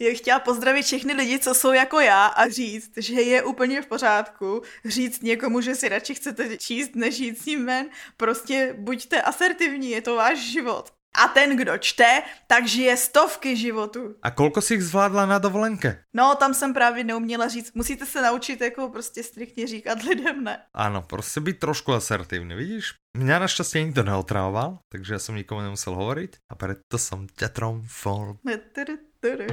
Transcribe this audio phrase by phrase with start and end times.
[0.00, 3.86] Já chtěla pozdravit všechny lidi, co jsou jako já a říct, že je úplně v
[3.86, 7.86] pořádku říct někomu, že si radši chcete číst, než jít s ním ven.
[8.16, 10.92] Prostě buďte asertivní, je to váš život.
[11.24, 14.14] A ten, kdo čte, tak žije stovky životů.
[14.22, 16.04] A kolko si jich zvládla na dovolenke?
[16.14, 17.72] No, tam jsem právě neuměla říct.
[17.74, 20.58] Musíte se naučit jako prostě striktně říkat lidem ne.
[20.74, 22.92] Ano, prostě být trošku asertivní, vidíš?
[23.16, 28.36] Mňa naštěstí nikdo neotravoval, takže já jsem nikomu nemusel hovoriť a preto jsem tě tromfol.
[29.22, 29.46] Dobrý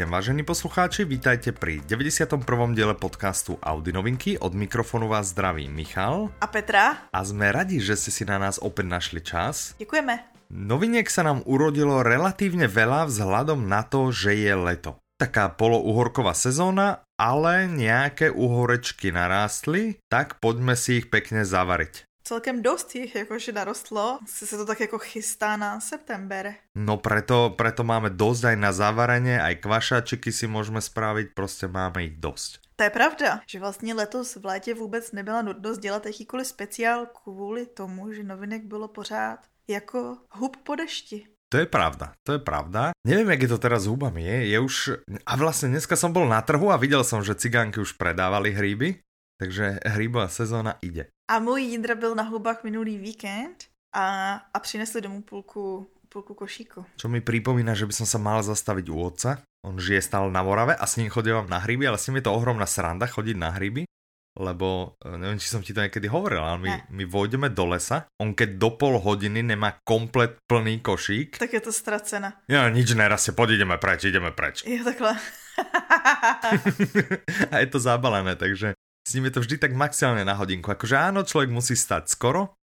[0.00, 2.40] deň, vážení poslucháči, vítajte pri 91.
[2.72, 4.40] diele podcastu Audi novinky.
[4.40, 7.12] Od mikrofonu vás zdraví Michal a Petra.
[7.12, 9.76] A jsme radi, že ste si na nás opäť našli čas.
[9.76, 10.24] Děkujeme.
[10.48, 14.96] Noviniek sa nám urodilo relatívne veľa vzhľadom na to, že je leto.
[15.20, 22.94] Taká polouhorková sezóna, ale nejaké uhorečky narástli, tak poďme si ich pekne zavariť celkem dost
[22.94, 26.54] jich jakože narostlo, se, se to tak jako chystá na september.
[26.74, 32.04] No preto, preto máme dosť aj na zavarenie, aj kvašáčiky si můžeme spravit, prostě máme
[32.04, 32.64] ich dosť.
[32.76, 37.66] To je pravda, že vlastně letos v létě vůbec nebyla nutnost dělat jakýkoliv speciál kvůli
[37.66, 39.38] tomu, že novinek bylo pořád
[39.68, 41.26] jako hub po dešti.
[41.54, 42.90] To je pravda, to je pravda.
[43.06, 44.26] Nevím, jak je to teraz s hubami.
[44.26, 44.74] Je, je už...
[45.22, 48.98] A vlastně dneska som bol na trhu a viděl som, že cigánky už predávali hríby.
[49.38, 51.06] Takže hríbová sezóna ide.
[51.30, 56.86] A můj Jindra byl na hubách minulý víkend a, a přinesli domů půlku, půlku košíku.
[56.96, 59.38] Čo mi připomíná, že by som sa mal zastavit u otca.
[59.62, 62.26] On žije stále na Morave a s ním chodím na hryby, ale s ním je
[62.26, 63.86] to ohromná sranda chodiť na hryby
[64.34, 68.10] lebo e, neviem, či som ti to niekedy hovoril, ale my, my vojdeme do lesa,
[68.18, 71.38] on keď do pol hodiny nemá komplet plný košík.
[71.38, 72.34] Tak je to ztracené.
[72.50, 74.66] Ja nič nerastie, poď ideme preč, ideme preč.
[74.66, 75.14] Jo, takhle.
[77.52, 78.74] a je to zabalené, takže
[79.06, 80.66] s ním je to vždy tak maximálne na hodinku.
[80.72, 82.58] Akože áno, človek musí stať skoro,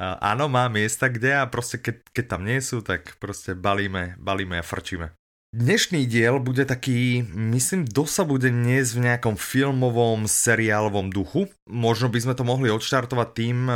[0.00, 4.58] áno, má miesta, kde a prostě keď, keď tam nie sú, tak prostě balíme, balíme
[4.58, 5.10] a frčíme.
[5.50, 11.50] Dnešný diel bude taký, myslím, dosa bude dnes v nejakom filmovom, seriálovom duchu.
[11.66, 13.74] Možno by sme to mohli odštartovať tým, eh,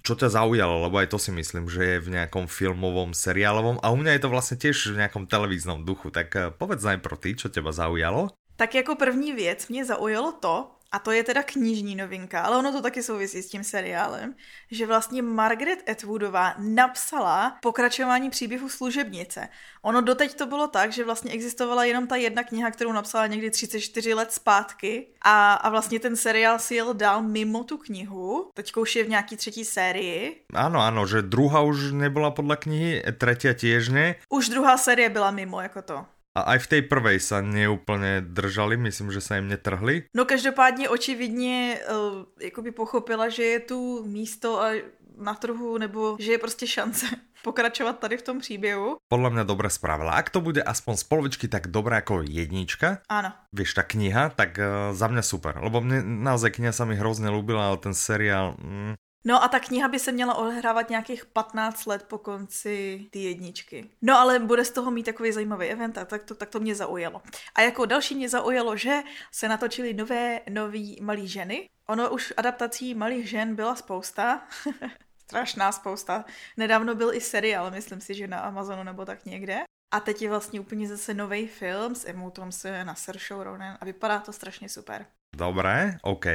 [0.00, 3.92] čo ťa zaujalo, lebo aj to si myslím, že je v nejakom filmovom, seriálovom a
[3.92, 6.08] u mňa je to vlastne tiež v nejakom televíznom duchu.
[6.08, 8.32] Tak eh, povedz najprv ty, čo teba zaujalo.
[8.56, 12.72] Tak jako první věc mě zaujalo to, a to je teda knižní novinka, ale ono
[12.72, 14.34] to taky souvisí s tím seriálem,
[14.70, 19.48] že vlastně Margaret Atwoodová napsala pokračování příběhu služebnice.
[19.82, 23.50] Ono doteď to bylo tak, že vlastně existovala jenom ta jedna kniha, kterou napsala někdy
[23.50, 28.50] 34 let zpátky a, a vlastně ten seriál si jel dál mimo tu knihu.
[28.54, 30.44] Teď už je v nějaký třetí sérii.
[30.54, 34.14] Ano, ano, že druhá už nebyla podle knihy, třetí těž ne.
[34.28, 36.04] Už druhá série byla mimo jako to.
[36.32, 40.08] A aj v tej prvej sa neúplně držali, myslím, že sa jim netrhli.
[40.14, 44.72] No každopádně očividně uh, jakoby pochopila, že je tu místo a
[45.18, 47.06] na trhu, nebo že je prostě šance
[47.44, 48.96] pokračovat tady v tom příběhu.
[49.08, 50.12] Podle mě dobré spravila.
[50.12, 53.32] Ak to bude aspoň z polovičky tak dobré jako jednička, ano.
[53.52, 55.58] Víš, ta kniha, tak uh, za mě super.
[55.62, 59.60] Lebo mě naozaj kniha sa mi hrozně ľúbila, ale ten seriál, mm, No a ta
[59.60, 63.90] kniha by se měla odehrávat nějakých 15 let po konci ty jedničky.
[64.02, 66.74] No ale bude z toho mít takový zajímavý event a tak to, tak to mě
[66.74, 67.22] zaujalo.
[67.54, 69.02] A jako další mě zaujalo, že
[69.32, 71.68] se natočily nové, nový malý ženy.
[71.86, 74.42] Ono už adaptací malých žen byla spousta.
[75.18, 76.24] Strašná spousta.
[76.56, 79.60] Nedávno byl i seriál, myslím si, že na Amazonu nebo tak někde.
[79.94, 83.84] A teď je vlastně úplně zase nový film s Emou Thompson a Saoirse Ronan a
[83.84, 85.06] vypadá to strašně super.
[85.36, 86.26] Dobré, OK.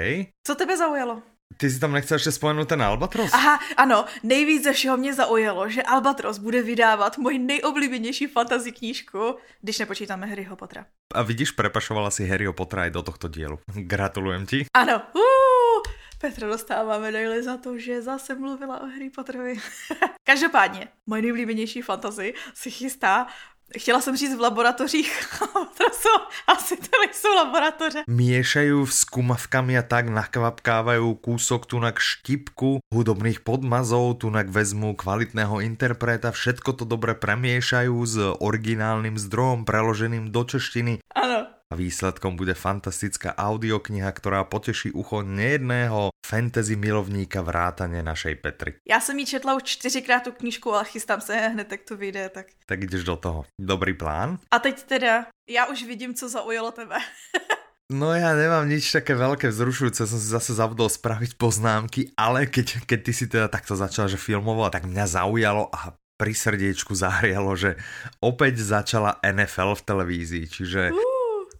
[0.47, 1.21] Co tebe zaujalo?
[1.57, 3.33] Ty si tam nechceš ještě spomenout ten Albatros?
[3.33, 9.35] Aha, ano, nejvíc ze všeho mě zaujalo, že Albatros bude vydávat moji nejoblíbenější fantasy knížku,
[9.61, 10.85] když nepočítáme Harryho Pottera.
[11.13, 13.59] A vidíš, prepašovala si Harryho Pottera i do tohto dílu.
[13.73, 14.65] Gratulujem ti.
[14.73, 15.21] Ano, uh,
[16.17, 19.57] Petra dostává medaily za to, že zase mluvila o Harry Potterovi.
[20.23, 23.27] Každopádně, moje nejoblíbenější fantasy si chystá
[23.67, 25.11] Chtěla jsem říct v laboratořích,
[25.77, 26.17] to jsou,
[26.47, 28.07] asi to nejsou laboratoře.
[28.07, 36.31] Miešajú s kumavkami a tak nakvapkávajú kúsok tunak štipku hudobných podmazov, tunak vezmu kvalitného interpreta,
[36.31, 41.03] všetko to dobre premiešajú s originálnym zdrojom preloženým do češtiny.
[41.11, 48.71] Ano, a výsledkom bude fantastická audiokniha, ktorá poteší ucho nejedného fantasy milovníka vrátane našej Petry.
[48.87, 52.29] Já jsem ji četla už čtyřikrát tu knížku, ale chystám se hned, tak to vyjde.
[52.29, 52.47] Tak...
[52.65, 53.45] tak jdeš do toho.
[53.61, 54.39] Dobrý plán?
[54.51, 56.95] A teď teda, já už vidím, co zaujalo tebe.
[57.87, 62.83] No ja nemám nič také veľké vzrušujúce, som si zase zabudol spraviť poznámky, ale keď,
[62.83, 67.55] keď ty si teda takto začala, že filmovala, tak mňa zaujalo a pri srdiečku zahrialo,
[67.55, 67.79] že
[68.19, 70.91] opäť začala NFL v televízii, čiže...
[70.91, 71.16] Uh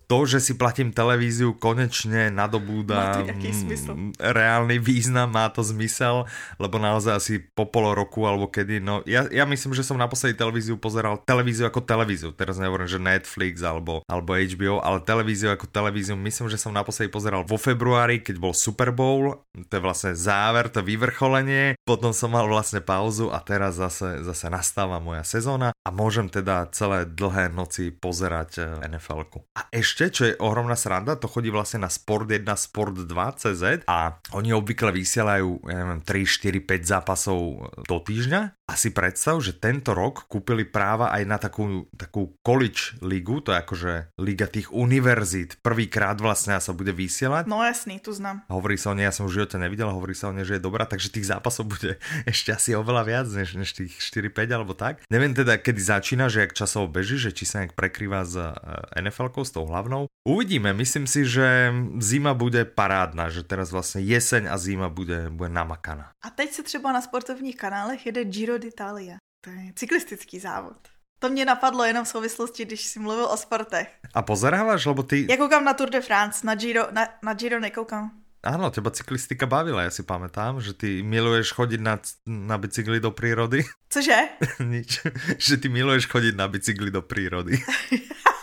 [0.08, 6.24] to, že si platím televíziu, konečne nadobúda mm, reálny význam, má to zmysel,
[6.58, 10.40] lebo naozaj asi po pol roku alebo kedy, no ja, ja myslím, že som naposledy
[10.40, 15.68] televíziu pozeral televíziu ako televíziu, teraz nehovorím, že Netflix alebo, alebo HBO, ale televíziu ako
[15.68, 20.16] televíziu, myslím, že som naposledy pozeral vo februári, keď bol Super Bowl, to je vlastne
[20.16, 25.76] záver, to vyvrcholenie, potom som mal vlastne pauzu a teraz zase, zase nastáva moja sezóna
[25.84, 29.44] a môžem teda celé dlhé noci pozerať eh, NFL-ku.
[29.58, 33.64] A ešte, čo je ohromná sranda, to chodí vlastne na Sport 1, Sport 2 CZ
[33.90, 37.40] a oni obvykle vysielajú, ja neviem, 3, 4, 5 zápasov
[37.82, 43.00] do týždňa a si predstav, že tento rok kúpili práva aj na takú, takú college
[43.00, 45.64] ligu, to je akože liga tých univerzít.
[45.64, 47.48] Prvýkrát vlastne sa bude vysielať.
[47.48, 48.44] No jasný, tu znám.
[48.52, 50.66] Hovorí sa o nej, ja som v živote nevidel, hovorí sa o nej, že je
[50.68, 51.96] dobrá, takže tých zápasov bude
[52.32, 55.00] ešte asi oveľa viac než, než tých 4-5 alebo tak.
[55.08, 58.52] Neviem teda, kedy začína, že jak časovo beží, že či sa nejak prekrýva s eh,
[59.00, 60.12] NFL-kou, s tou hlavnou.
[60.28, 61.72] Uvidíme, myslím si, že
[62.04, 66.12] zima bude parádna, že teraz vlastne jeseň a zima bude, bude namakaná.
[66.20, 69.18] A teď se třeba na sportovních kanálech jede Giro d'Italia.
[69.42, 70.78] To je cyklistický závod.
[71.20, 73.88] To mě napadlo jenom v souvislosti, když jsi mluvil o sportech.
[74.14, 75.26] A pozeráváš, lebo ty...
[75.30, 78.12] Já koukám na Tour de France, na Giro, na, na Giro nekoukám.
[78.46, 82.00] Áno, teba cyklistika bavila, ja si pamätám, že ty miluješ chodiť na,
[82.30, 83.66] na bicykli do prírody.
[83.90, 84.40] Cože?
[84.64, 85.04] Nič,
[85.42, 87.58] že ty miluješ chodiť na bicykli do prírody.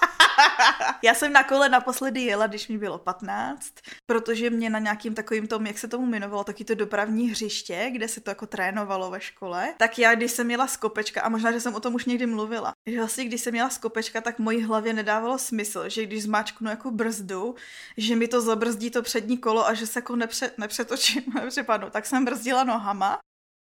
[1.03, 3.73] Já jsem na kole naposledy jela, když mi bylo 15,
[4.07, 8.09] protože mě na nějakým takovým tom, jak se tomu jmenovalo, taky to dopravní hřiště, kde
[8.09, 11.53] se to jako trénovalo ve škole, tak já, když jsem jela z kopečka, a možná,
[11.53, 14.39] že jsem o tom už někdy mluvila, že vlastně, když jsem jela z kopečka, tak
[14.39, 17.55] mojí hlavě nedávalo smysl, že když zmáčknu jako brzdu,
[17.97, 21.91] že mi to zabrzdí to přední kolo a že se jako nepře, nepřetočím, nepřepadnu.
[21.91, 23.19] Tak jsem brzdila nohama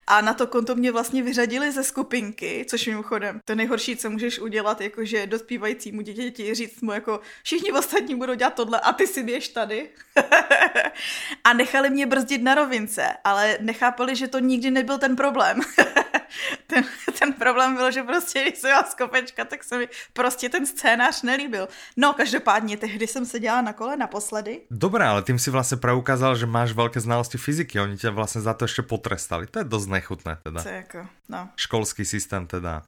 [0.08, 4.40] a na to konto mě vlastně vyřadili ze skupinky, což mimochodem to nejhorší, co můžeš
[4.40, 9.24] udělat, jakože dospívajícímu dítěti říct mu jako všichni ostatní budou dělat tohle a ty si
[9.24, 9.90] běž tady.
[11.44, 15.60] a nechali mě brzdit na rovince, ale nechápali, že to nikdy nebyl ten problém.
[16.68, 16.84] ten,
[17.20, 21.22] ten problém byl, že prostě, když jsem z kopečka, tak se mi prostě ten scénář
[21.22, 21.68] nelíbil.
[21.98, 24.62] No, každopádně, tehdy jsem se dělala na kole naposledy.
[24.72, 27.80] Dobré, ale tím si vlastně preukázal, že máš velké znalosti fyziky.
[27.80, 29.48] Oni tě vlastně za to ještě potrestali.
[29.48, 30.64] To je dost nechutné teda.
[30.64, 31.50] To je jako, no.
[31.56, 32.82] Školský systém teda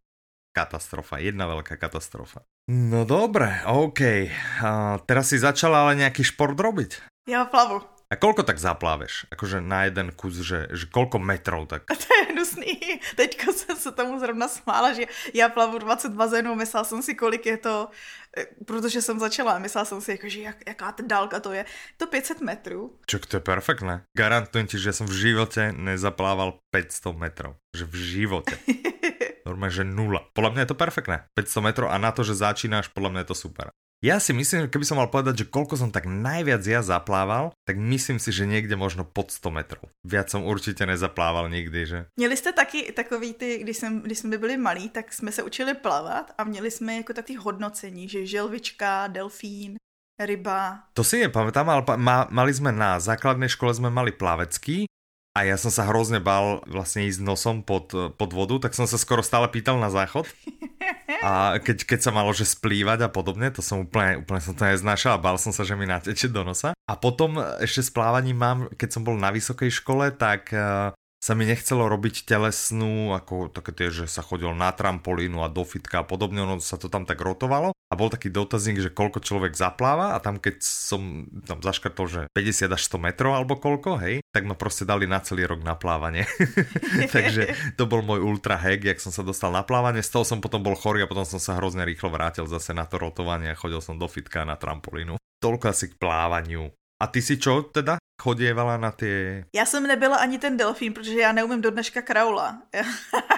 [0.55, 2.47] katastrofa, jedna veľká katastrofa.
[2.71, 4.31] No dobre, OK.
[4.63, 7.03] A teraz si začala ale nejaký šport robiť?
[7.27, 7.83] Ja plavu.
[8.05, 9.25] A koľko tak zapláveš?
[9.33, 11.89] Akože na jeden kus, že, že koľko metrov tak?
[11.89, 13.01] A to je hnusný.
[13.17, 17.45] Teďka jsem se tomu zrovna smála, že já plavu 20 bazénů, myslela jsem si, kolik
[17.45, 17.89] je to,
[18.37, 21.65] eh, protože jsem začala, myslela jsem si, jako, že jak, jaká ta dálka to je.
[21.97, 22.99] To 500 metrů.
[23.09, 24.05] Čo, to je perfektné.
[24.17, 27.55] Garantujem ti, že jsem v životě nezaplával 500 metrov.
[27.77, 28.57] Že v životě.
[29.45, 30.25] Normálne, že nula.
[30.33, 31.17] Podľa mňa je to perfektné.
[31.37, 33.69] 500 metrov a na to, že začínáš, podľa mňa je to super.
[34.03, 37.79] Ja si myslím, keby som mal povedať, že koľko som tak najviac ja zaplával, tak
[37.79, 39.87] myslím si, že niekde možno pod 100 metrov.
[40.03, 41.99] Viac som určite nezaplával nikdy, že?
[42.19, 45.73] Měli jste taky takový ty, když, jsem, když jsme byli malí, tak jsme se učili
[45.73, 49.75] plavat a měli jsme jako takový hodnocení, že želvička, delfín,
[50.19, 50.79] ryba.
[50.93, 54.87] To si nepamätám, ale ma, mali sme na základnej škole sme mali plavecký
[55.35, 58.95] a ja som sa hrozne bál vlastne ísť nosom pod, pod vodu, tak som sa
[58.95, 60.23] skoro stále pýtal na záchod.
[61.21, 64.65] A keď, keď sa malo, že splývať a podobne, to som úplne, úplne som to
[64.65, 66.73] neznášal a bál som sa, že mi nateče do nosa.
[66.85, 70.89] A potom ešte s plávaním mám, keď som bol na vysokej škole, tak eh,
[71.25, 75.65] sa mi nechcelo robiť telesnú, ako také tie, že sa chodil na trampolínu a do
[75.65, 79.25] fitka a podobne, ono sa to tam tak rotovalo a bol taký dotazník, že koľko
[79.25, 83.97] človek zapláva a tam keď som tam zaškrtol, že 50 až 100 metrov alebo koľko,
[84.05, 86.29] hej, tak ma proste dali na celý rok na plávanie.
[87.15, 90.37] Takže to bol môj ultra hack, jak som sa dostal na plávanie, z toho som
[90.37, 93.57] potom bol chorý a potom som sa hrozne rýchlo vrátil zase na to rotovanie a
[93.57, 95.17] chodil som do fitka na trampolínu.
[95.41, 96.69] Toľko asi k plávaniu.
[97.03, 97.97] A ty si čo teda?
[98.21, 99.45] chodievala na ty...
[99.55, 102.61] Já jsem nebyla ani ten delfín, protože já neumím do dneška kraula.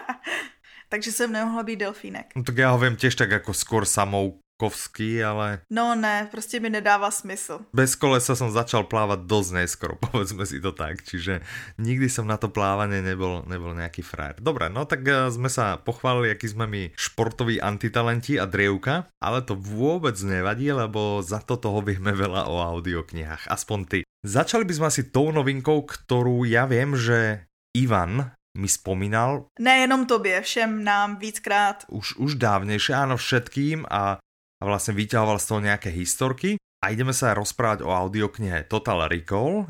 [0.89, 2.25] Takže jsem nemohla být delfínek.
[2.35, 5.61] No tak já ho vím těž tak jako skôr samou kovský, ale...
[5.69, 7.59] No ne, prostě mi nedává smysl.
[7.73, 11.45] Bez kolesa som začal plávať dosť neskoro, povedzme si to tak, čiže
[11.77, 14.41] nikdy som na to plávanie nebol, nebol nejaký frajer.
[14.41, 19.45] Dobre, no tak eh, sme sa pochválili, aký sme my športoví antitalenti a drievka, ale
[19.45, 23.99] to vôbec nevadí, lebo za to toho vieme veľa o audioknihách, aspoň ty.
[24.25, 27.45] Začali by sme asi tou novinkou, ktorú ja viem, že
[27.77, 29.45] Ivan mi spomínal.
[29.61, 31.85] Nejenom tobě, všem nám víckrát.
[31.93, 34.17] Už, už dávnejšie, áno, všetkým a
[34.57, 39.69] a vlastne vyťahoval z toho nejaké historky a ideme sa rozprávať o audioknihe Total Recall.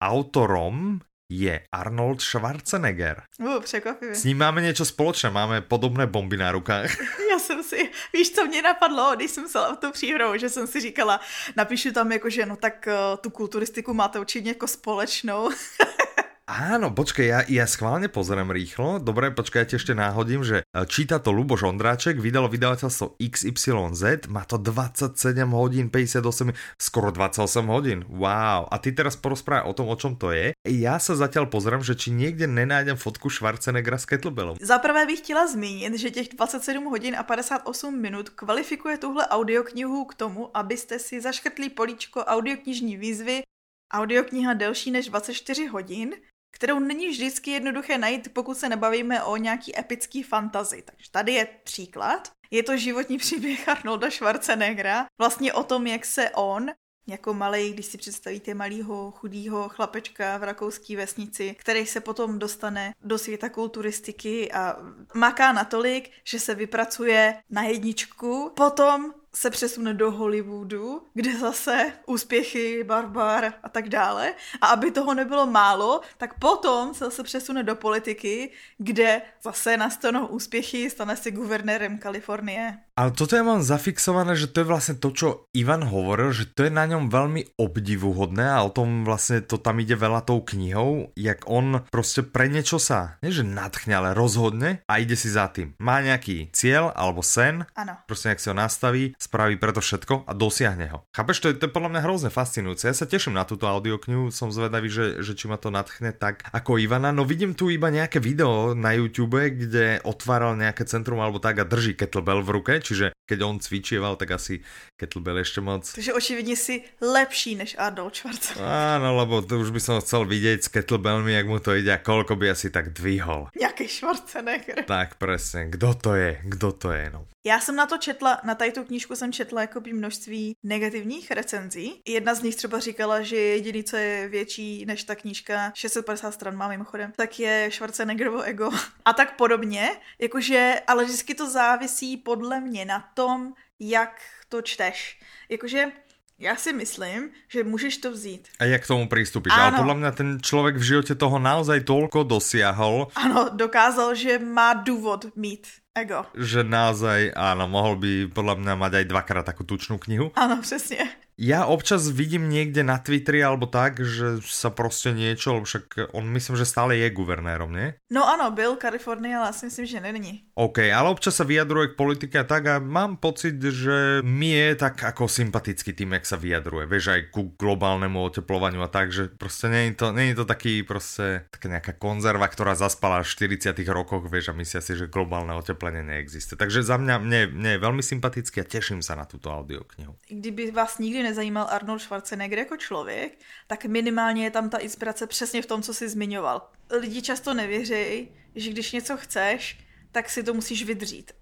[0.00, 3.22] Autorom je Arnold Schwarzenegger.
[3.38, 4.14] Uh, překvapivě.
[4.14, 6.90] S ním máme něco společné, máme podobné bomby na rukách.
[7.30, 10.80] Já jsem si, víš, co mě napadlo, když jsem se tu příhrou, že jsem si
[10.80, 11.20] říkala,
[11.56, 15.50] napíšu tam jako, že no tak uh, tu kulturistiku máte určitě jako společnou.
[16.50, 18.98] Áno, počkej, ja, ja schválne pozriem rýchlo.
[18.98, 24.26] Dobre, počkaj, ja ti ešte náhodím, že e, číta to Luboš Ondráček, vydalo vydavateľstvo XYZ,
[24.26, 25.14] má to 27
[25.54, 28.02] hodín, 58, skoro 28 hodín.
[28.10, 28.66] Wow.
[28.66, 30.50] A ty teraz porozprávaj o tom, o čom to je.
[30.66, 34.58] Ja sa zatiaľ pozriem, že či niekde nenájdem fotku Schwarzeneggera s kettlebellom.
[34.58, 37.62] Za prvé bych chtěla zmínit, že těch 27 hodin a 58
[37.94, 43.46] minut kvalifikuje tuhle audioknihu k tomu, abyste si zaškrtli políčko audioknižní výzvy
[43.90, 46.14] Audiokniha delší než 24 hodin
[46.60, 50.82] kterou není vždycky jednoduché najít, pokud se nebavíme o nějaký epický fantazi.
[50.82, 52.32] Takže tady je příklad.
[52.50, 56.70] Je to životní příběh Arnolda Schwarzeneggera, vlastně o tom, jak se on
[57.06, 62.92] jako malý, když si představíte malého chudého chlapečka v rakouské vesnici, který se potom dostane
[63.04, 64.76] do světa kulturistiky a
[65.14, 68.52] maká natolik, že se vypracuje na jedničku.
[68.56, 74.34] Potom se přesune do Hollywoodu, kde zase úspěchy, barbar a tak dále.
[74.60, 80.26] A aby toho nebylo málo, tak potom se zase přesune do politiky, kde zase nastanou
[80.26, 82.78] úspěchy, stane se guvernérem Kalifornie.
[83.00, 86.68] Ale toto ja mám zafixované, že to je vlastne to, čo Ivan hovoril, že to
[86.68, 91.08] je na ňom veľmi obdivuhodné a o tom vlastne to tam ide veľa tou knihou,
[91.16, 95.48] jak on prostě pre niečo sa, nie že nadchne, ale rozhodne a ide si za
[95.48, 95.72] tým.
[95.80, 97.96] Má nejaký cieľ alebo sen, ano.
[98.06, 101.04] prostě jak si ho nastaví, spraví preto všetko a dosiahne ho.
[101.12, 102.88] Chápeš, to je, to je podľa mňa hrozne fascinujúce.
[102.88, 106.48] Ja sa teším na túto audioknihu, som zvedavý, že, že či ma to nadchne tak
[106.50, 107.12] ako Ivana.
[107.12, 111.68] No vidím tu iba nejaké video na YouTube, kde otváral nejaké centrum alebo tak a
[111.68, 114.64] drží kettlebell v ruke, čiže keď on cvičieval, tak asi
[114.98, 115.86] kettlebell ešte moc.
[115.86, 118.66] Takže očividne si lepší než Arnold Schwarzenegger.
[118.66, 122.02] Áno, lebo to už by som chcel vidieť s kettlebellmi, jak mu to ide a
[122.02, 123.52] koľko by asi tak dvihol.
[123.54, 124.82] Nejaký Schwarzenegger.
[124.88, 127.30] Tak presne, kdo to je, kdo to je, no.
[127.46, 131.30] Já jsem na to četla, na tady tu knížku jsem četla jako by množství negativních
[131.30, 132.02] recenzí.
[132.06, 136.56] Jedna z nich třeba říkala, že jediný, co je větší než ta knížka, 650 stran
[136.56, 138.70] má mimochodem, tak je Schwarzeneggerovo ego
[139.04, 139.90] a tak podobně.
[140.18, 145.20] Jakože, ale vždycky to závisí podle mě na tom, jak to čteš.
[145.48, 145.92] Jakože
[146.40, 148.48] já si myslím, že můžeš to vzít.
[148.58, 149.52] A jak k tomu přistupíš?
[149.56, 153.08] Ale podle mě ten člověk v životě toho naozaj tolko dosiahol.
[153.14, 155.66] Ano, dokázal, že má důvod mít
[155.98, 156.26] ego.
[156.38, 160.30] Že naozaj, áno, mohol by podľa mňa mať aj dvakrát takú tučnú knihu.
[160.34, 161.10] Áno, přesně.
[161.40, 166.28] Ja občas vidím niekde na Twitteri alebo tak, že sa prostě niečo, lebo však on
[166.28, 167.96] myslím, že stále je guvernérom, nie?
[168.12, 170.44] No ano, byl Kalifornie, ale asi myslím, že není.
[170.54, 174.76] OK, ale občas sa vyjadruje k politike a tak a mám pocit, že mi je
[174.76, 176.84] tak ako sympatický tým, jak sa vyjadruje.
[176.84, 181.48] Vieš, aj ku globálnemu oteplovaniu a tak, že prostě není to, není to taký prostě
[181.50, 186.04] taká nejaká konzerva, ktorá zaspala v 40 rokoch, vieš, a myslia si, že globálne oteplenie
[186.04, 186.60] neexistuje.
[186.60, 190.12] Takže za mňa, mne, mne je veľmi sympatický a teším sa na túto audioknihu.
[190.28, 195.62] Kdyby vás nikdy nezajímal Arnold Schwarzenegger jako člověk, tak minimálně je tam ta inspirace přesně
[195.62, 196.70] v tom, co jsi zmiňoval.
[196.90, 199.78] Lidi často nevěří, že když něco chceš,
[200.12, 201.32] tak si to musíš vydřít.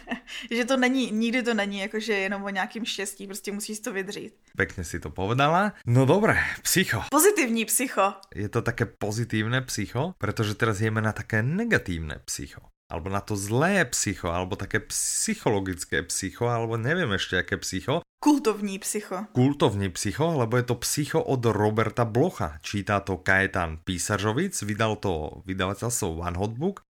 [0.50, 4.34] že to není, nikdy to není jakože jenom o nějakým štěstí, prostě musíš to vydřít.
[4.56, 5.72] Pekne si to povedala.
[5.86, 7.04] No dobré, psycho.
[7.10, 8.14] Pozitivní psycho.
[8.34, 13.34] Je to také pozitívne psycho, pretože teraz jeme na také negatívne psycho alebo na to
[13.34, 18.04] zlé psycho, alebo také psychologické psycho, alebo neviem ešte aké psycho.
[18.20, 19.28] Kultovní psycho.
[19.36, 22.56] Kultovní psycho, lebo je to psycho od Roberta Blocha.
[22.64, 26.84] Čítá to Kajetan Písařovic, vydal to vydavateľstvo One Hot Book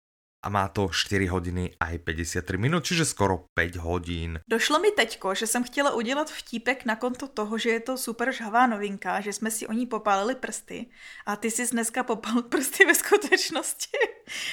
[0.45, 4.39] a má to 4 hodiny a 53 minut, čiže skoro 5 hodin.
[4.47, 8.31] Došlo mi teďko, že jsem chtěla udělat vtípek na konto toho, že je to super
[8.31, 10.85] žhavá novinka, že jsme si o ní popálili prsty
[11.25, 13.97] a ty jsi dneska popal prsty ve skutečnosti.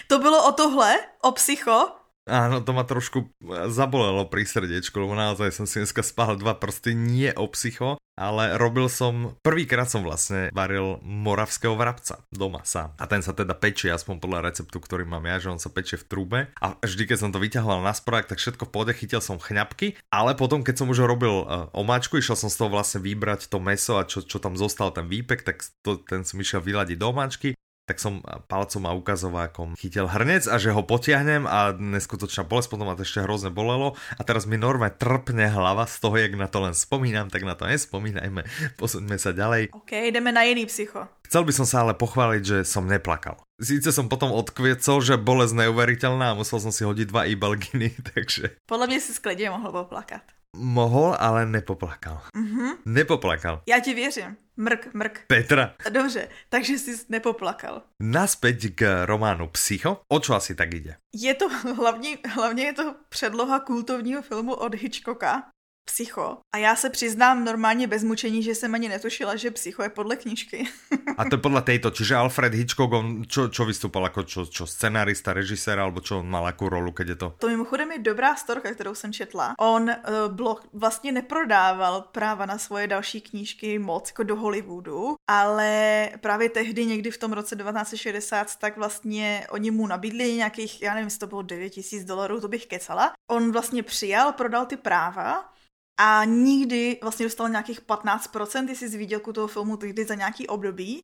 [0.09, 3.35] to bylo o tohle, o psycho, Áno, to ma trošku
[3.67, 8.55] zabolelo pri srdiečku, lebo naozaj som si dneska spal dva prsty, nie o psycho, ale
[8.63, 12.95] robil som, prvýkrát som vlastne varil moravského vrabca doma sám.
[13.03, 15.99] A ten sa teda pečie, aspoň podľa receptu, ktorý mám ja, že on sa pečie
[15.99, 16.39] v trúbe.
[16.63, 19.99] A vždy, keď som to vyťahoval na sporák, tak všetko v pohode, chytil som chňapky,
[20.15, 23.59] ale potom, keď som už robil uh, omáčku, išiel som z toho vlastne vybrať to
[23.59, 27.11] meso a čo, čo tam zostal ten výpek, tak to, ten som išiel vyladiť do
[27.11, 32.71] omáčky tak som palcom a ukazovákom chytil hrnec a že ho potiahnem a neskutočná bolesť,
[32.71, 36.39] potom ma to ešte hrozne bolelo a teraz mi norme trpne hlava z toho, jak
[36.39, 38.47] na to len spomínam, tak na to nespomínajme,
[38.81, 39.75] posuňme sa ďalej.
[39.75, 41.11] OK, ideme na iný psycho.
[41.27, 43.41] Chcel by som sa ale pochváliť, že som neplakal.
[43.57, 48.63] Síce som potom odkviecol, že bolesť neuveriteľná a musel som si hodiť dva ibalginy, takže...
[48.69, 50.42] Podľa mňa si skledie mohol poplakať.
[50.57, 52.21] Mohol, ale nepoplakal.
[52.37, 52.71] Mhm.
[52.87, 53.63] Nepoplakal.
[53.67, 54.37] Já ti věřím.
[54.57, 55.21] Mrk, mrk.
[55.27, 57.83] Petra, Dobře, takže jsi nepoplakal.
[58.03, 60.01] naspäť k románu Psycho.
[60.09, 60.97] O čo asi tak ide?
[61.15, 65.43] Je to hlavně, hlavně je to předloha kultovního filmu od Hitchcocka,
[65.85, 66.39] Psycho.
[66.55, 70.17] A já se přiznám normálně bez mučení, že jsem ani netušila, že Psycho je podle
[70.17, 70.69] knížky.
[71.19, 74.65] A to je podľa tejto, čiže Alfred Hitchcock, on čo, čo vystúpal ako čo, čo
[74.65, 77.29] scenárista, režisér, alebo čo on mal akú rolu, keď je to?
[77.45, 79.55] To mimochodem je dobrá storka, kterou jsem četla.
[79.61, 79.95] On uh,
[80.33, 86.87] blok vlastně neprodával práva na svoje další knížky moc jako do Hollywoodu, ale právě tehdy
[86.87, 91.27] někdy v tom roce 1960 tak vlastně oni mu nabídli nějakých, já nevím, jestli to
[91.27, 93.13] bylo 9 tisíc dolarů, to bych kecala.
[93.31, 95.53] On vlastně přijal, prodal ty práva
[96.01, 101.01] a nikdy vlastně dostal nějakých 15%, jestli z výdělku toho filmu tehdy za nějaký období.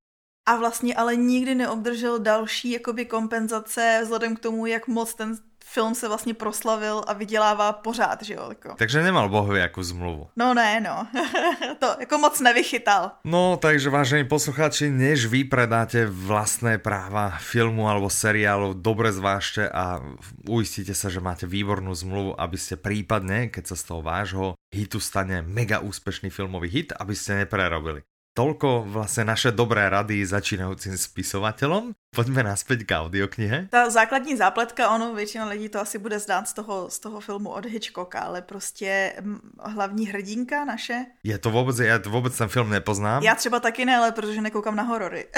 [0.49, 5.39] A vlastně ale nikdy neobdržel další jakoby kompenzace vzhledem k tomu, jak moc ten
[5.73, 8.47] film se vlastně proslavil a vydělává pořád, že jo.
[8.49, 8.75] Jako.
[8.79, 10.33] Takže nemal bohoviakú zmluvu.
[10.37, 11.07] No ne, no.
[11.79, 13.11] to jako moc nevychytal.
[13.25, 20.01] No, takže vážení poslucháči, než vy predáte vlastné práva filmu alebo seriálu, dobre zvážte a
[20.49, 25.01] uistite sa, že máte výbornú zmluvu, aby ste prípadne, keď sa z toho vášho hitu
[25.01, 28.08] stane mega úspešný filmový hit, aby ste neprerobili.
[28.39, 31.91] Toľko vlastne naše dobré rady začínajúcim spisovateľom.
[32.15, 33.67] Poďme naspäť k audioknihe.
[33.67, 37.51] Ta základní zápletka, ono většina lidí to asi bude znát z toho, z toho filmu
[37.51, 39.19] od Hitchcocka, ale prostě
[39.59, 41.19] hlavní hrdinka naše.
[41.27, 43.27] Je to vôbec, ja to vôbec ten film nepoznám.
[43.27, 45.27] Já třeba taky ne, ale protože nekoukám na horory.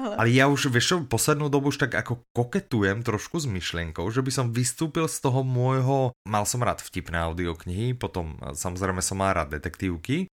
[0.00, 4.24] Ale ja už, vieš čo, poslednú dobu už tak ako koketujem trošku s myšlienkou, že
[4.24, 9.20] by som vystúpil z toho môjho, mal som rád vtipné audioknihy, potom eh, samozrejme som
[9.20, 10.29] mal rád detektívky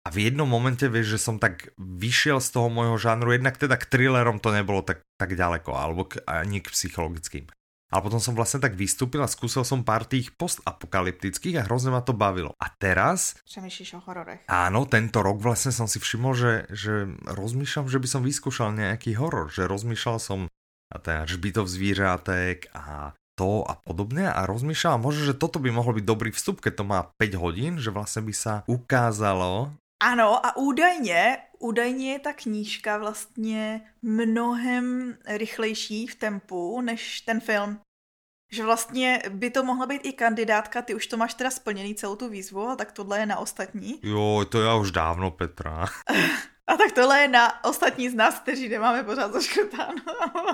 [0.00, 3.76] a v jednom momente vieš, že som tak vyšiel z toho môjho žánru, jednak teda
[3.76, 7.44] k thrillerom to nebolo tak, tak ďaleko, alebo k, ani k psychologickým.
[7.90, 12.00] Ale potom som vlastne tak vystúpil a skúsil som pár tých postapokalyptických a hrozne ma
[12.06, 12.54] to bavilo.
[12.62, 14.46] A teraz Přemýšlíš o hororech.
[14.46, 19.18] Áno, tento rok vlastne som si všimol, že, že rozmýšľam, že by som vyskúšal nejaký
[19.18, 20.46] horor, že rozmýšľal som
[20.90, 25.96] a ten žbitov zvířátek a to a podobne a rozmýšľam, možno, že toto by mohol
[25.96, 30.56] byť dobrý vstup, keď to má 5 hodín, že vlastne by sa ukázalo, Ano, a
[30.56, 37.80] údajně, údajně je ta knížka vlastně mnohem rychlejší v tempu než ten film.
[38.52, 42.16] Že vlastně by to mohla být i kandidátka, ty už to máš teda splněný celou
[42.16, 44.00] tu výzvu, a tak tohle je na ostatní.
[44.02, 45.86] jo, to ja už dávno, Petra.
[46.66, 50.02] A tak tohle je na ostatní z nás, kteří nemáme pořád zaškrtáno.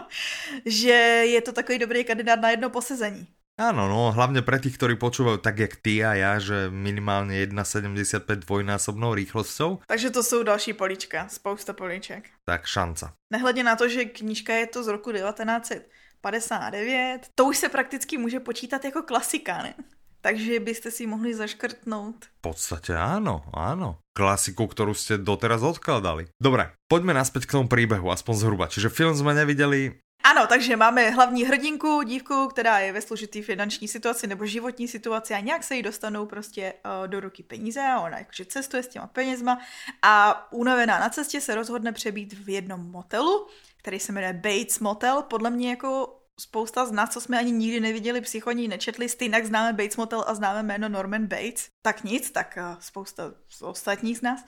[0.64, 0.92] že
[1.29, 3.36] je to takový dobrý kandidát na jedno posezení.
[3.57, 8.45] Áno, no, hlavne pre tých, ktorí počúvajú tak, jak ty a ja, že minimálne 1,75
[8.45, 12.29] dvojnásobnou rýchlosťou, Takže to jsou další políčka, spousta políček.
[12.45, 13.12] tak šanca.
[13.33, 18.40] Nehledě na to, že knížka je to z roku 1959, to už se prakticky může
[18.40, 19.75] počítat jako klasika, ne?
[20.21, 22.25] Takže byste si mohli zaškrtnout.
[22.25, 24.03] V podstate áno, áno.
[24.11, 26.27] Klasiku, ktorú ste doteraz odkladali.
[26.42, 28.66] Dobre, poďme naspäť k tomu príbehu, aspoň zhruba.
[28.66, 33.88] Čiže film sme nevideli, Ano, takže máme hlavní hrdinku, dívku, která je ve složitý finanční
[33.88, 38.00] situaci nebo životní situaci a nějak se jí dostanou prostě uh, do ruky peníze a
[38.00, 39.59] ona jakože cestuje s těma penězma
[40.02, 45.22] a unavená na cestě se rozhodne přebít v jednom motelu, který se jmenuje Bates Motel.
[45.22, 49.72] Podle mě jako spousta z nás, co jsme ani nikdy neviděli psychoní, nečetli, stejnak známe
[49.72, 51.68] Bates Motel a známe jméno Norman Bates.
[51.83, 54.44] Tak nic, tak uh, spousta z ostatních z nás.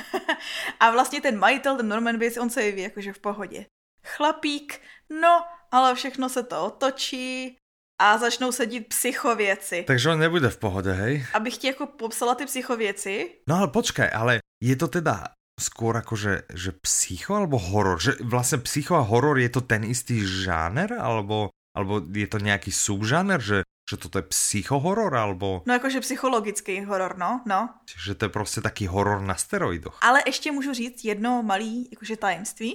[0.80, 3.66] a vlastně ten majitel, ten Norman Bates, on se jeví jakože v pohodě.
[4.04, 4.80] Chlapík,
[5.20, 7.56] no, ale všechno se to otočí
[8.00, 9.84] a začnou se dít psychověci.
[9.86, 11.26] takže on nebude v pohode, hej?
[11.34, 15.28] Abych ti jako popsala ty psychověci, No ale počkaj, ale je to teda
[15.60, 18.00] skôr akože že psycho alebo horor?
[18.00, 20.96] Že vlastne psycho a horor je to ten istý žáner?
[20.96, 23.40] Alebo, alebo je to nejaký subžáner?
[23.44, 25.12] Že, že toto je psychohoror?
[25.12, 27.68] Alebo no jakože psychologický horor, no, no.
[27.84, 29.98] že to je prostě taký horor na steroidoch?
[30.02, 32.74] Ale ještě můžu říct jedno malý jakože tajemství.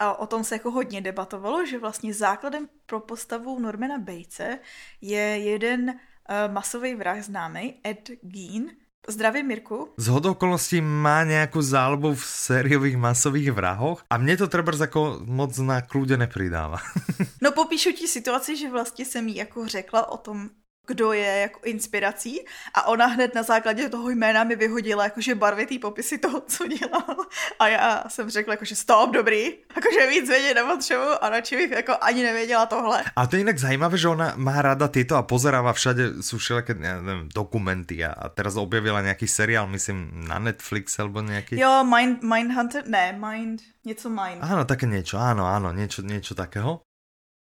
[0.00, 4.58] A o tom se jako hodně debatovalo, že vlastně základem pro postavu Normana Batese
[5.00, 8.70] je jeden uh, masový vrah známý, Ed Gein.
[9.08, 9.88] Zdravím, Mirku.
[9.96, 15.24] Z hodou okolností má nejakú záľubu v sériových masových vrahoch a mne to treba ako
[15.24, 16.80] moc na kľude nepridáva.
[17.42, 20.50] No popíšu ti situaci, že vlastně jsem jí jako řekla o tom,
[20.90, 22.42] kdo je jako inspirací
[22.74, 27.16] a ona hned na základě toho jména mi vyhodila jakože barvitý popisy toho, co dělal.
[27.58, 31.94] A já jsem řekla jakože stop, dobrý, jakože víc vědět nepotřebuji a radši bych jako
[32.00, 33.04] ani nevěděla tohle.
[33.16, 36.74] A to je inak zajímavé, že ona má rada tieto a pozeráva všade, sú všelijaké
[37.30, 41.54] dokumenty a, a teraz objavila nejaký seriál, myslím na Netflix alebo nejaký.
[41.54, 44.42] Jo, Mind, Mindhunter, ne, Mind, něco Mind.
[44.42, 46.82] Áno, také áno, áno, niečo, niečo takého.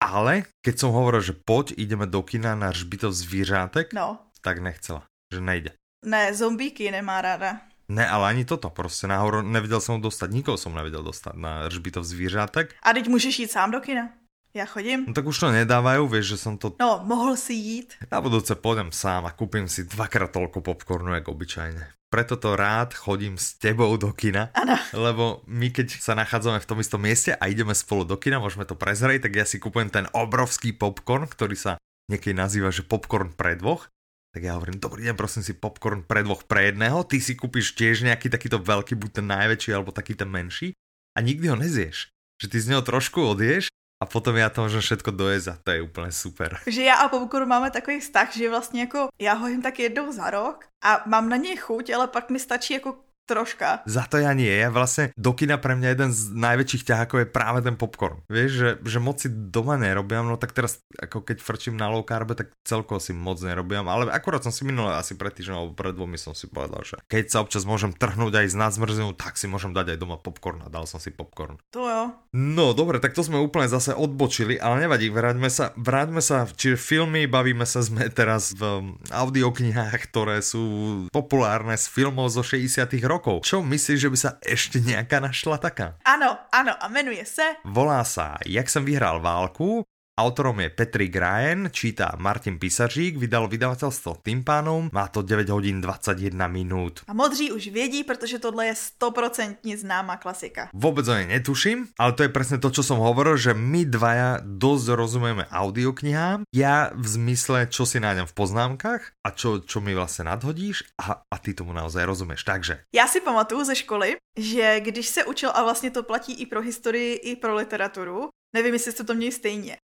[0.07, 5.03] Ale keď som hovoril, že poď, ideme do kina na žbitov zvířátek, No, tak nechcela.
[5.35, 5.71] že nejde.
[6.07, 7.61] Ne, zombíky nemá ráda.
[7.89, 11.69] Ne, ale ani toto, prostě náhodou neviděl jsem ho dostat, nikoho jsem neviděl dostat na
[11.69, 12.75] Ržbitov zvířátek.
[12.83, 14.09] A teď můžeš jít sám do kina?
[14.57, 15.05] Já chodím.
[15.07, 16.73] No tak už to nedávají, víš, že jsem to...
[16.81, 17.95] No, mohl si jít.
[18.09, 21.85] Na budúce pôjdem sám a kúpim si dvakrát toľko popcornu, jak obyčajne.
[22.09, 24.81] Preto to rád chodím s tebou do kina, ano.
[24.97, 28.65] lebo my keď sa nachádzame v tom istom mieste a ideme spolu do kina, môžeme
[28.65, 31.77] to prezrieť, tak ja si kúpujem ten obrovský popcorn, ktorý sa
[32.09, 33.93] niekedy nazýva, že popcorn pre dvoch.
[34.33, 37.77] Tak ja hovorím, dobrý deň, prosím si popcorn pre dvoch pre jedného, ty si kúpiš
[37.77, 40.73] tiež nejaký takýto veľký, buď ten najväčší alebo taký ten menší
[41.13, 42.09] a nikdy ho nezieš.
[42.41, 43.69] Že ty z neho trošku odieš
[44.03, 46.59] a potom já to můžu všetko dojet a to je úplně super.
[46.67, 50.13] Že já a popcorn máme takový vztah, že vlastně jako já ho jim tak jednou
[50.13, 53.83] za rok a mám na něj chuť, ale pak mi stačí jako troška.
[53.85, 54.49] Za to ja nie.
[54.49, 58.23] Ja vlastne do kina pre mňa jeden z najväčších ťahákov je práve ten popcorn.
[58.31, 62.07] Vieš, že, že moc si doma nerobím, no tak teraz ako keď frčím na low
[62.07, 65.73] carbe, tak celko si moc nerobím, ale akurát som si minule asi pred týždňom alebo
[65.75, 69.35] pred dvomi som si povedal, že keď sa občas môžem trhnúť aj z nadzmrzenou, tak
[69.35, 71.59] si môžem dať aj doma popcorn a dal som si popcorn.
[71.75, 72.03] To jo.
[72.31, 76.79] No dobre, tak to sme úplne zase odbočili, ale nevadí, vráťme sa, vráťme sa, čiže
[76.79, 80.63] filmy, bavíme sa sme teraz v audioknihách, ktoré sú
[81.11, 83.49] populárne z filmov zo 60 rokov rokov.
[83.49, 85.97] Čo myslíš, že by sa ešte nejaká našla taká?
[86.05, 87.57] Ano, ano, a jmenuje se?
[87.65, 89.85] Volá sa Jak jsem vyhrál válku
[90.17, 96.49] Autorom je Petrik Ryan, čítá Martin Pisařík, vydal vydavatelstvo Timpánum, má to 9 hodin 21
[96.49, 97.05] minút.
[97.05, 100.73] A modří už vědí, protože tohle je 100% známá klasika.
[100.73, 104.41] Vôbec o nej netuším, ale to je presne to, čo som hovoril, že my dvaja
[104.41, 106.49] dosť rozumieme audioknihám.
[106.49, 111.29] Ja v zmysle, čo si nájdem v poznámkach a čo, čo mi vlastne nadhodíš a,
[111.29, 112.41] a ty tomu naozaj rozumieš.
[112.41, 112.89] Takže.
[112.89, 116.65] Já si pamatuju ze školy, že když se učil, a vlastně to platí i pro
[116.65, 119.77] historii, i pro literaturu, nevím, jestli jste to měli stejně,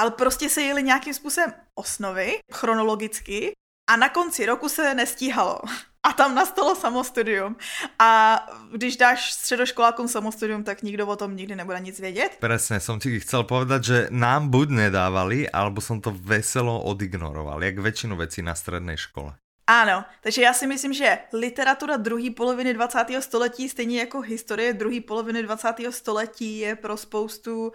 [0.00, 3.52] ale prostě se jeli nějakým způsobem osnovy, chronologicky,
[3.90, 5.58] a na konci roku se nestíhalo.
[6.06, 7.56] A tam nastalo samostudium.
[7.98, 8.40] A
[8.72, 12.40] když dáš středoškolákům samostudium, tak nikdo o tom nikdy nebude nic vědět.
[12.40, 17.76] Presne, som ti chcel povedať, že nám buď nedávali, alebo som to veselo odignoroval, jak
[17.84, 19.36] väčšinu vecí na strednej škole.
[19.70, 23.06] Ano, takže já si myslím, že literatura druhé poloviny 20.
[23.20, 25.74] století, stejně jako historie druhé poloviny 20.
[25.90, 27.72] století, je pro spoustu uh,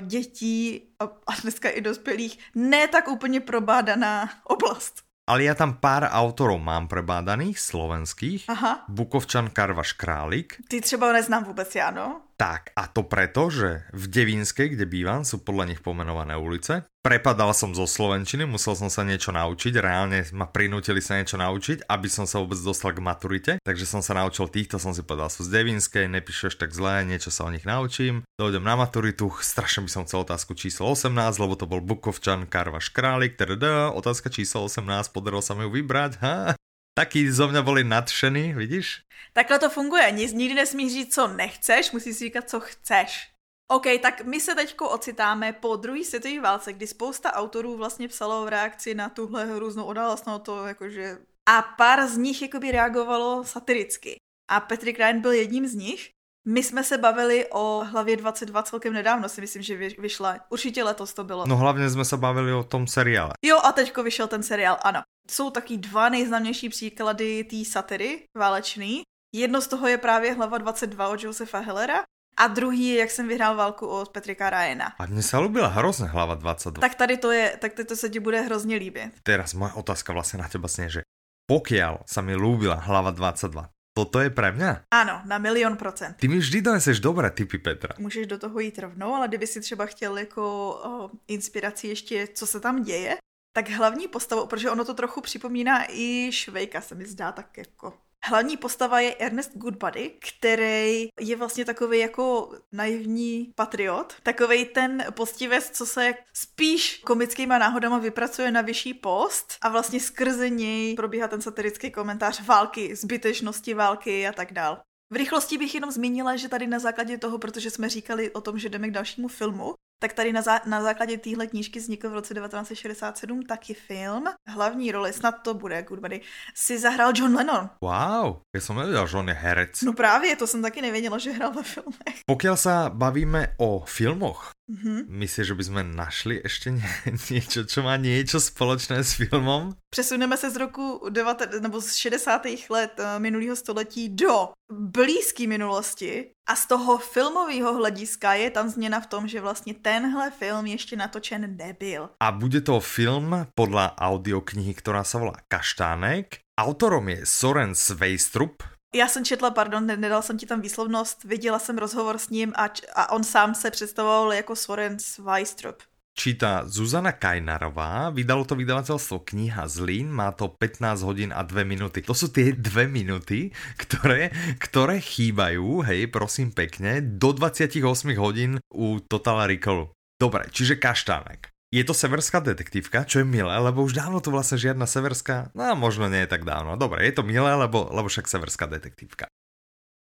[0.00, 1.04] dětí a,
[1.42, 5.04] dneska i dospělých ne tak úplně probádaná oblast.
[5.22, 8.50] Ale ja tam pár autorov mám prebádaných, slovenských.
[8.50, 8.82] Aha.
[8.90, 10.58] Bukovčan Karvaš Králik.
[10.68, 12.20] Ty třeba neznám vůbec, já no.
[12.36, 16.88] Tak, a to preto, že v Devínskej, kde bývam, sú podľa nich pomenované ulice.
[17.02, 21.90] Prepadal som zo Slovenčiny, musel som sa niečo naučiť, reálne ma prinútili sa niečo naučiť,
[21.90, 23.52] aby som sa vôbec dostal k maturite.
[23.66, 27.34] Takže som sa naučil týchto, som si povedal, sú z Devínskej, nepíšeš tak zle, niečo
[27.34, 28.22] sa o nich naučím.
[28.38, 32.94] Dojdem na maturitu, strašne by som chcel otázku číslo 18, lebo to bol Bukovčan Karvaš
[32.94, 36.54] Králik, teda otázka číslo 18, podarilo sa mi ju vybrať, ha?
[36.94, 39.00] Taky zo mňa boli nadšení, vidíš?
[39.32, 40.10] Takhle to funguje.
[40.10, 43.32] Nic, nikdy nesmíš říct, co nechceš, musíš říkat, co chceš.
[43.68, 48.44] OK, tak my se teď ocitáme po druhé světové válce, kdy spousta autorů vlastně psalo
[48.44, 51.18] v reakci na tuhle hrůznou událost, no to jakože...
[51.48, 54.16] A pár z nich jakoby reagovalo satiricky.
[54.50, 56.10] A Patrick Ryan byl jedním z nich.
[56.48, 60.36] My jsme se bavili o hlavě 22 celkem nedávno, si myslím, že vyšla.
[60.48, 61.46] Určitě letos to bylo.
[61.46, 63.32] No hlavně jsme se bavili o tom seriále.
[63.44, 65.02] Jo, a teďko vyšel ten seriál, ano.
[65.30, 69.02] Jsou taky dva nejznámější příklady té satiry válečný.
[69.34, 72.02] Jedno z toho je právě hlava 22 od Josefa Hellera
[72.36, 74.92] a druhý je, jak jsem vyhrál válku od Petrika Ryana.
[74.98, 76.80] A mně se líbila hrozně hlava 22.
[76.80, 79.12] Tak tady to je, tak to se ti bude hrozně líbit.
[79.22, 81.02] Teraz moja otázka vlastně na teba sně, že
[81.50, 84.88] pokiaľ sa mi ľúbila hlava 22, Toto je pre mňa?
[84.88, 86.16] Ano, na milion procent.
[86.16, 87.94] Ty mi vždy doneseš dobré typy, Petra.
[87.98, 90.42] Můžeš do toho jít rovnou, ale kdyby si třeba chtěl jako
[90.84, 93.16] o, inspiraci ještě, co se tam děje,
[93.52, 97.94] tak hlavní postavu, protože ono to trochu připomíná i Švejka, se mi zdá tak jako
[98.24, 105.70] Hlavní postava je Ernest Goodbody, který je vlastně takový jako naivní patriot, takový ten postivec,
[105.70, 111.40] co se spíš komickýma náhodama vypracuje na vyšší post a vlastně skrze něj probíhá ten
[111.40, 114.82] satirický komentář války, zbytečnosti války a tak dál.
[115.12, 118.58] V rychlosti bych jenom zmínila, že tady na základě toho, protože jsme říkali o tom,
[118.58, 122.12] že jdeme k dalšímu filmu, tak tady na, zá- na základě téhle knížky vznikl v
[122.12, 124.24] roce 1967 taky film.
[124.48, 126.20] Hlavní roli, snad to bude Good Buddy,
[126.54, 127.70] si zahrál John Lennon.
[127.80, 129.82] Wow, já jsem nevěděl, že on je herec.
[129.82, 132.20] No právě, to jsem taky nevěděla, že hrál ve filmech.
[132.26, 135.04] Pokud se bavíme o filmoch, Mhm.
[135.08, 136.84] Myslíš, že bychom našli ještě ně,
[137.30, 139.72] něco, co má něco společné s filmem?
[139.90, 142.42] Přesuneme se z roku 19, nebo z 60.
[142.70, 149.00] let eh, minulého století do blízké minulosti a z toho filmového hlediska je tam změna
[149.00, 152.08] v tom, že vlastně tenhle film ještě natočen nebyl.
[152.22, 156.38] A bude to film podle audioknihy, která se volá Kaštánek.
[156.60, 158.62] Autorom je Soren Sveistrup,
[158.94, 162.70] já jsem četla, pardon, nedal jsem ti tam výslovnost, viděla jsem rozhovor s ním a,
[162.94, 165.82] a on sám se představoval jako Soren Sveistrup.
[166.18, 172.02] Číta Zuzana Kajnarová, vydalo to vydavatelstvo Kniha Zlín, má to 15 hodin a 2 minuty.
[172.02, 179.00] To jsou ty 2 minuty, které, které chýbajú, hej, prosím pekne, do 28 hodin u
[179.08, 179.88] Total Recallu.
[180.20, 181.51] Dobre, čiže kaštánek.
[181.72, 185.72] Je to severská detektívka, čo je milé, lebo už dávno to vlastne žiadna severská, no
[185.72, 186.76] možno nie je tak dávno.
[186.76, 189.24] Dobre, je to milé, lebo, lebo však severská detektívka.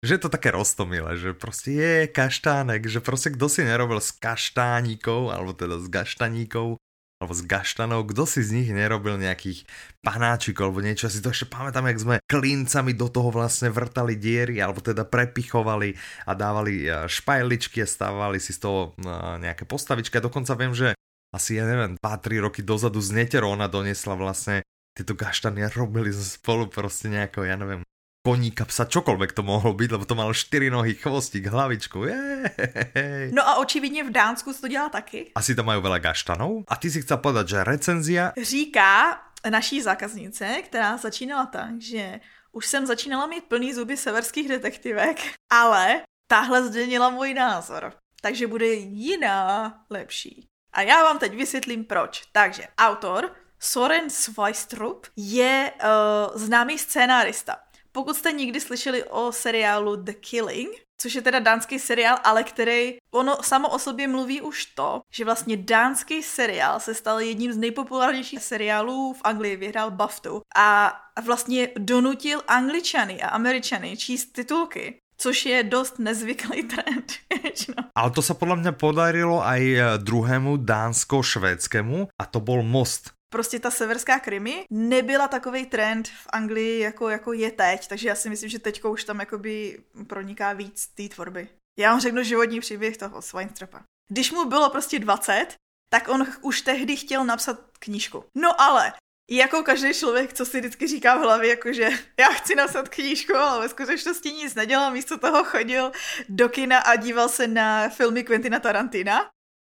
[0.02, 4.10] Že je to také rostomilé, že prostě je kaštánek, že prostě kdo si nerobil s
[4.10, 6.74] kaštáníkov, alebo teda s gaštaníkov,
[7.20, 9.68] alebo s gaštanov, kdo si z nich nerobil nejakých
[10.00, 11.12] panáčikov alebo niečo.
[11.12, 15.94] Si to ešte pamätám, jak sme klincami do toho vlastne vrtali diery, alebo teda prepichovali
[16.24, 20.16] a dávali eh, špajličky a stávali si z toho eh, nejaké postavičky.
[20.16, 20.96] A dokonca viem, že
[21.30, 24.62] asi, ja neviem, 2-3 roky dozadu z Neterona donesla vlastne
[24.94, 27.82] tieto gaštany a robili spolu prostě nejako, ja neviem,
[28.26, 32.04] koníka, psa, čokoľvek to mohlo být, lebo to malo čtyři nohy, chvostík, hlavičku.
[32.04, 33.32] Jej.
[33.32, 35.32] No a očividně v Dánsku se to dělá taky.
[35.34, 36.68] Asi tam mají veľa gaštanov.
[36.68, 38.32] A ty si chcel povedať, že recenzia...
[38.36, 42.20] Říká naší zákaznice, která začínala tak, že
[42.52, 45.16] už jsem začínala mít plný zuby severských detektivek,
[45.52, 47.92] ale tahle zděnila můj názor.
[48.20, 50.49] Takže bude jiná lepší.
[50.72, 52.22] A já vám teď vysvětlím proč.
[52.32, 57.56] Takže autor Soren Sveistrup je uh, známý scénárista.
[57.92, 62.98] Pokud jste nikdy slyšeli o seriálu The Killing, což je teda dánský seriál, ale který,
[63.10, 67.56] ono samo o sobě mluví už to, že vlastně dánský seriál se stal jedním z
[67.56, 75.46] nejpopulárnějších seriálů v Anglii, vyhrál BAFTU a vlastně donutil Angličany a Američany číst titulky což
[75.46, 77.12] je dost nezvyklý trend.
[77.94, 83.10] Ale to se podle mě podarilo aj eh, druhému dánsko-švédskému a to byl Most.
[83.32, 88.14] Prostě ta severská krimi nebyla takový trend v Anglii, jako, jako je teď, takže já
[88.14, 91.48] si myslím, že teďko už tam jakoby proniká víc té tvorby.
[91.78, 93.80] Já vám řeknu životní příběh toho Swinestrepa.
[94.08, 95.46] Když mu bylo prostě 20,
[95.92, 98.24] tak on už tehdy chtěl napsat knížku.
[98.34, 98.92] No ale
[99.30, 101.88] jako každý člověk, co si vždycky říká v hlavě, jakože
[102.20, 105.92] já chci napsat knížku, ale ve skutečnosti nic nedělal, místo toho chodil
[106.28, 109.30] do kina a díval se na filmy Quentina Tarantina.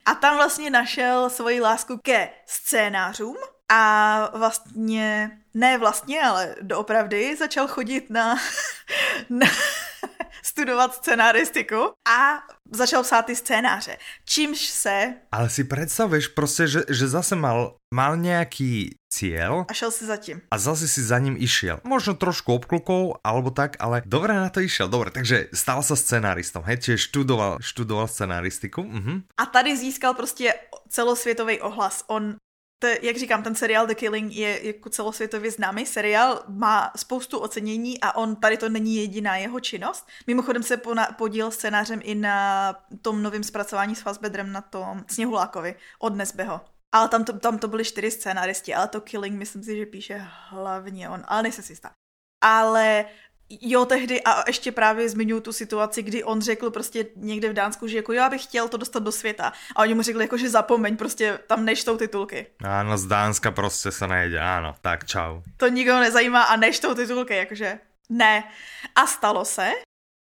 [0.07, 3.37] A tam vlastně našel svoji lásku ke scénářům
[3.69, 8.39] a vlastně, ne vlastně, ale doopravdy začal chodit na,
[9.31, 9.47] na
[10.43, 11.77] studovat scenaristiku
[12.09, 13.97] a začal psát ty scénáře.
[14.25, 15.15] Čímž se...
[15.33, 19.65] Ale si představuješ prostě, že, že zase mal, mal nějaký cíl.
[19.69, 20.41] A šel si za tím.
[20.51, 21.81] A zase si za ním išiel.
[21.85, 24.89] Možno trošku obklukou, alebo tak, ale dobre na to išiel.
[24.89, 26.79] Dobre, takže stal se scenáristom, hej?
[26.79, 28.83] Čiže študoval, študoval scenaristiku.
[28.83, 29.23] Mhm.
[29.37, 30.55] A tady získal prostě
[30.89, 32.05] celosvětový ohlas.
[32.07, 32.37] On
[32.83, 38.01] to, jak říkám, ten seriál The Killing je jako celosvětově známý seriál, má spoustu ocenění
[38.01, 40.09] a on tady to není jediná jeho činnost.
[40.27, 40.81] Mimochodem se
[41.17, 46.61] podíl scénářem i na tom novém zpracování s Fassbedrem na tom Sněhulákovi od Nesbeho.
[46.93, 50.27] Ale tam to, tam to byly čtyři scénaristi, ale to Killing myslím si, že píše
[50.49, 51.91] hlavně on, ale nejsem si jistá.
[52.41, 53.05] Ale
[53.61, 57.87] Jo, tehdy a ještě právě zmiňuji tu situaci, kdy on řekl prostě někde v Dánsku,
[57.87, 59.53] že jako já bych chtěl to dostat do světa.
[59.77, 62.47] A oni mu řekli jako, že zapomeň, prostě tam neštou titulky.
[62.65, 65.41] Ano, z Dánska prostě se nejde, ano, tak čau.
[65.57, 68.45] To nikoho nezajímá a neštou titulky, jakože ne.
[68.95, 69.71] A stalo se,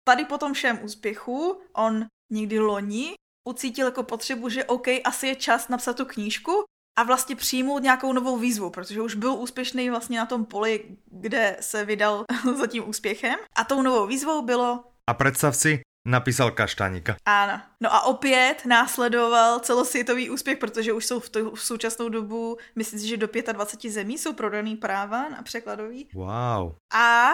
[0.08, 3.14] tady po tom všem úspěchu, on někdy loni
[3.48, 6.64] ucítil jako potřebu, že OK, asi je čas napsat tu knížku
[6.96, 11.56] a vlastně přijmout nějakou novou výzvu, protože už byl úspěšný vlastně na tom poli, kde
[11.60, 12.24] se vydal
[12.58, 13.34] za tím úspěchem.
[13.56, 14.84] A tou novou výzvou bylo...
[15.06, 17.16] A představ si, napísal Kaštaníka.
[17.24, 17.60] Ano.
[17.80, 23.00] No a opět následoval celosvětový úspěch, protože už jsou v, tu, v současnou dobu, myslím
[23.00, 26.08] si, že do 25 zemí jsou prodaný práva na překladový.
[26.14, 26.74] Wow.
[26.94, 27.32] A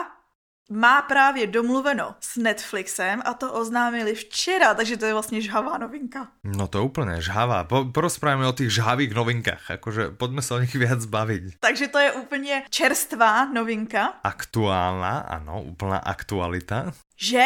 [0.68, 6.28] má právě domluveno s Netflixem a to oznámili včera, takže to je vlastně žhavá novinka.
[6.44, 7.64] No to úplně žhavá.
[7.64, 11.44] Po, porozprávame o těch žhavých novinkách, jakože pojďme se o nich víc bavit.
[11.60, 14.06] Takže to je úplně čerstvá novinka.
[14.24, 16.92] Aktuálna, ano, úplná aktualita.
[17.20, 17.44] Že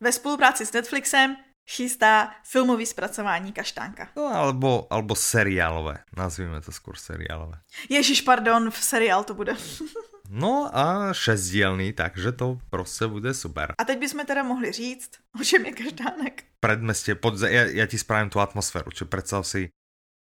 [0.00, 1.36] ve spolupráci s Netflixem
[1.70, 4.08] chystá filmový zpracování Kaštánka.
[4.16, 5.98] No, alebo, alebo seriálové.
[6.16, 7.58] Nazvíme to skôr seriálové.
[7.90, 9.56] Ježíš, pardon, v seriál to bude.
[10.30, 13.74] No a šestdielný, takže to prostě bude super.
[13.78, 15.10] A teď bychom teda mohli říct,
[15.40, 16.44] o čem je každánek.
[16.60, 19.70] Predmestie, pod, ja, ja ti spravím tú atmosféru, čiže predstav si,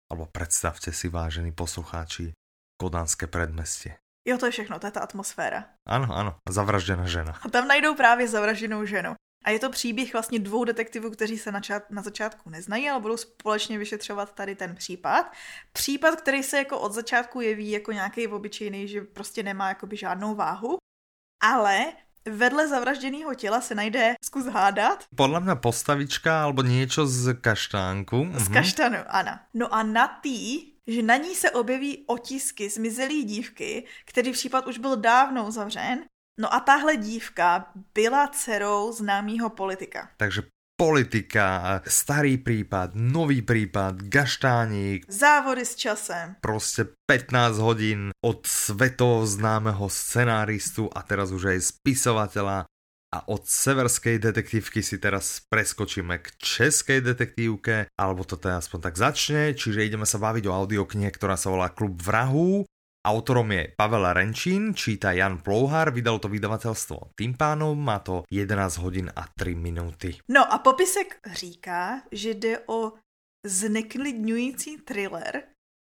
[0.09, 2.33] alebo predstavte si, vážení poslucháči,
[2.81, 4.01] kodanské predmestie.
[4.25, 5.69] Jo, to je všechno, to je ta atmosféra.
[5.85, 7.37] Ano, ano, zavražděná žena.
[7.43, 9.15] A tam najdou právě zavražděnou ženu.
[9.45, 13.01] A je to příběh vlastně dvou detektivů, kteří se na, čát, na začátku neznají, ale
[13.01, 15.33] budou společně vyšetřovat tady ten případ.
[15.73, 20.35] Případ, který se jako od začátku jeví jako nějaký obyčejný, že prostě nemá jakoby žádnou
[20.35, 20.77] váhu,
[21.43, 21.93] ale
[22.29, 25.05] vedle zavražděného těla se najde, zkus hádat.
[25.17, 28.29] Podle mě postavička alebo něco z kaštánku.
[28.35, 28.55] Z mhm.
[28.55, 29.39] kaštanu, ano.
[29.55, 34.79] No a na tý, že na ní se objeví otisky zmizelé dívky, který případ už
[34.79, 36.05] byl dávno zavřen
[36.41, 40.09] No a tahle dívka byla dcerou známého politika.
[40.17, 40.43] Takže
[40.81, 45.05] politika, starý případ, nový případ, gaštáník.
[45.09, 46.37] Závody s časem.
[46.41, 52.65] Prostě 15 hodin od světového známého scenáristu a teraz už aj spisovatela.
[53.11, 58.95] A od severskej detektívky si teraz preskočíme k českej detektívke, alebo to teda aspoň tak
[58.97, 62.63] začne, čiže ideme sa baviť o audioknihe, ktorá sa volá Klub vrahů
[63.01, 68.77] Autorom je Pavel Renčín, číta Jan Plouhar, vydal to vydavatelstvo Tým pánom, má to 11
[68.77, 70.19] hodin a 3 minuty.
[70.29, 72.93] No a popisek říká, že jde o
[73.47, 75.43] zneklidňující thriller,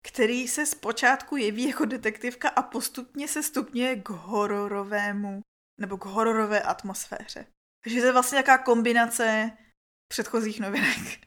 [0.06, 5.40] který se zpočátku jeví jako detektivka a postupně se stupňuje k hororovému,
[5.80, 7.46] nebo k hororové atmosféře.
[7.84, 9.50] Takže to je vlastně jaká kombinace
[10.08, 11.18] předchozích novinek.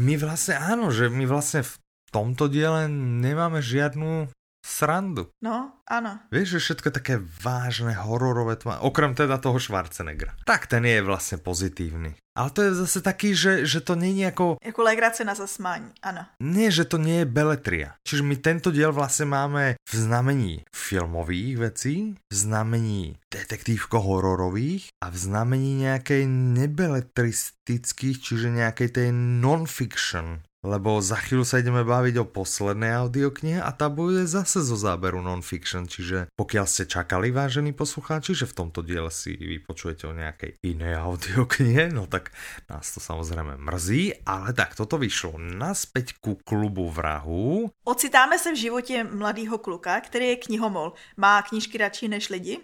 [0.00, 1.78] My vlastně ano, že my vlastně v
[2.12, 4.28] tomto diele nemáme žiadnu
[4.66, 5.30] srandu.
[5.42, 6.18] No, ano.
[6.32, 10.34] Víš, že všetko také vážné, hororové tma, okrem teda toho Schwarzeneggera.
[10.44, 12.14] Tak ten je vlastně pozitivní.
[12.36, 14.56] Ale to je zase taký, že, že to není jako...
[14.64, 16.26] Jako legrace na zasmání, ano.
[16.42, 17.96] Nie, že to nie je beletria.
[18.04, 25.16] Čiže my tento diel vlastně máme v znamení filmových vecí, v znamení detektívko-hororových a v
[25.16, 29.08] znamení nějakej nebeletristických, čiže nějakej tej
[29.40, 34.74] non-fiction lebo za chvíľu sa ideme baviť o poslednej audioknihe a tá bude zase zo
[34.74, 40.16] záberu non-fiction, čiže pokiaľ ste čakali, vážení poslucháči, že v tomto diele si vypočujete o
[40.18, 42.34] nejakej inej audioknihe, no tak
[42.66, 47.70] nás to samozrejme mrzí, ale tak toto vyšlo naspäť ku klubu vrahu.
[47.86, 50.92] Ocitáme se v životě mladého kluka, který je knihomol.
[51.16, 52.58] Má knížky radši než lidi.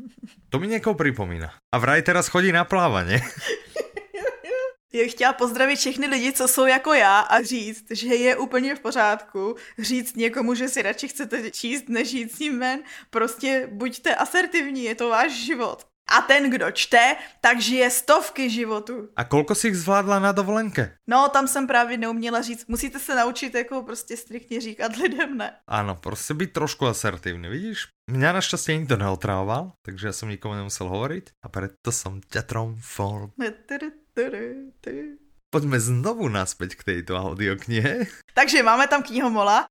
[0.50, 1.52] to mi někoho připomíná.
[1.74, 3.22] A vraj teraz chodí na plávanie.
[4.94, 8.80] Já chtěla pozdravit všechny lidi, co jsou jako já a říct, že je úplně v
[8.80, 12.80] pořádku říct někomu, že si radši chcete číst, než jít s ním ven.
[13.10, 15.86] Prostě buďte asertivní, je to váš život.
[16.04, 19.08] A ten, kdo čte, tak žije stovky životů.
[19.16, 20.94] A kolko si jich zvládla na dovolenke?
[21.06, 22.66] No, tam jsem právě neuměla říct.
[22.68, 25.52] Musíte se naučit jako prostě striktně říkat lidem ne.
[25.66, 27.88] Ano, prostě být trošku asertivní, vidíš?
[28.04, 33.32] Mňa našťastie nikto neotravoval, takže ja som nikomu nemusel hovoriť a preto som ťa tromfol.
[35.50, 38.10] Pojďme znovu naspäť k této audioknihe.
[38.34, 39.66] Takže máme tam knihomola,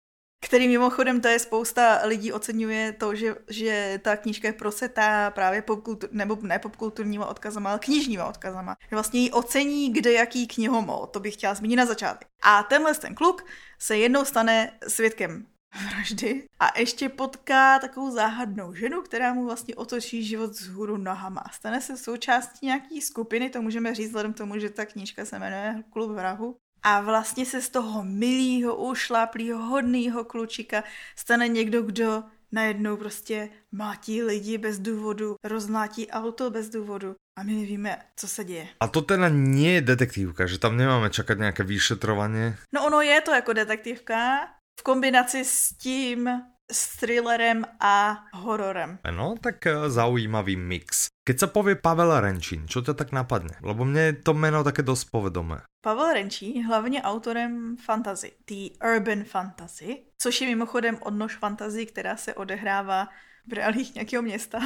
[0.46, 5.62] který mimochodem to je spousta lidí oceňuje to, že, že ta knížka je prosetá právě
[5.62, 8.76] popkultur, nebo ne popkulturníma odkazama, ale knižníma odkazama.
[8.92, 12.28] Vlastně ji ocení kde jaký knihomol, to bych chtěla zmínit na začátek.
[12.44, 13.46] A tenhle ten kluk
[13.80, 15.46] se jednou stane svědkem
[15.82, 21.44] vraždy a ještě potká takovou záhadnou ženu, která mu vlastně otočí život z hůru nohama.
[21.52, 25.40] Stane se součástí nějaký skupiny, to můžeme říct vzhledem k tomu, že ta knížka se
[25.40, 26.56] jmenuje Klub vrahu.
[26.84, 30.84] A vlastně se z toho milýho, ušláplýho, hodnýho klučika
[31.16, 37.54] stane někdo, kdo najednou prostě mátí lidi bez důvodu, rozmlátí auto bez důvodu a my
[37.54, 38.68] nevíme, co se děje.
[38.80, 42.56] A to teda nie je detektívka, že tam nemáme čakat nějaké vyšetrování?
[42.74, 44.48] No ono je to jako detektivka,
[44.80, 46.30] v kombinaci s tím
[46.72, 49.00] s thrillerem a hororem.
[49.12, 51.08] No, tak eh, zaujímavý mix.
[51.24, 53.56] Keď sa povie Pavel Renčín, čo ťa tak napadne?
[53.64, 55.64] Lebo mne je to meno také dosť povedomé.
[55.80, 62.18] Pavel Renčín je hlavně autorem fantasy, the urban fantasy, což je mimochodem odnož fantasy, která
[62.18, 63.08] se odehrává
[63.48, 64.60] v reálích nějakého města.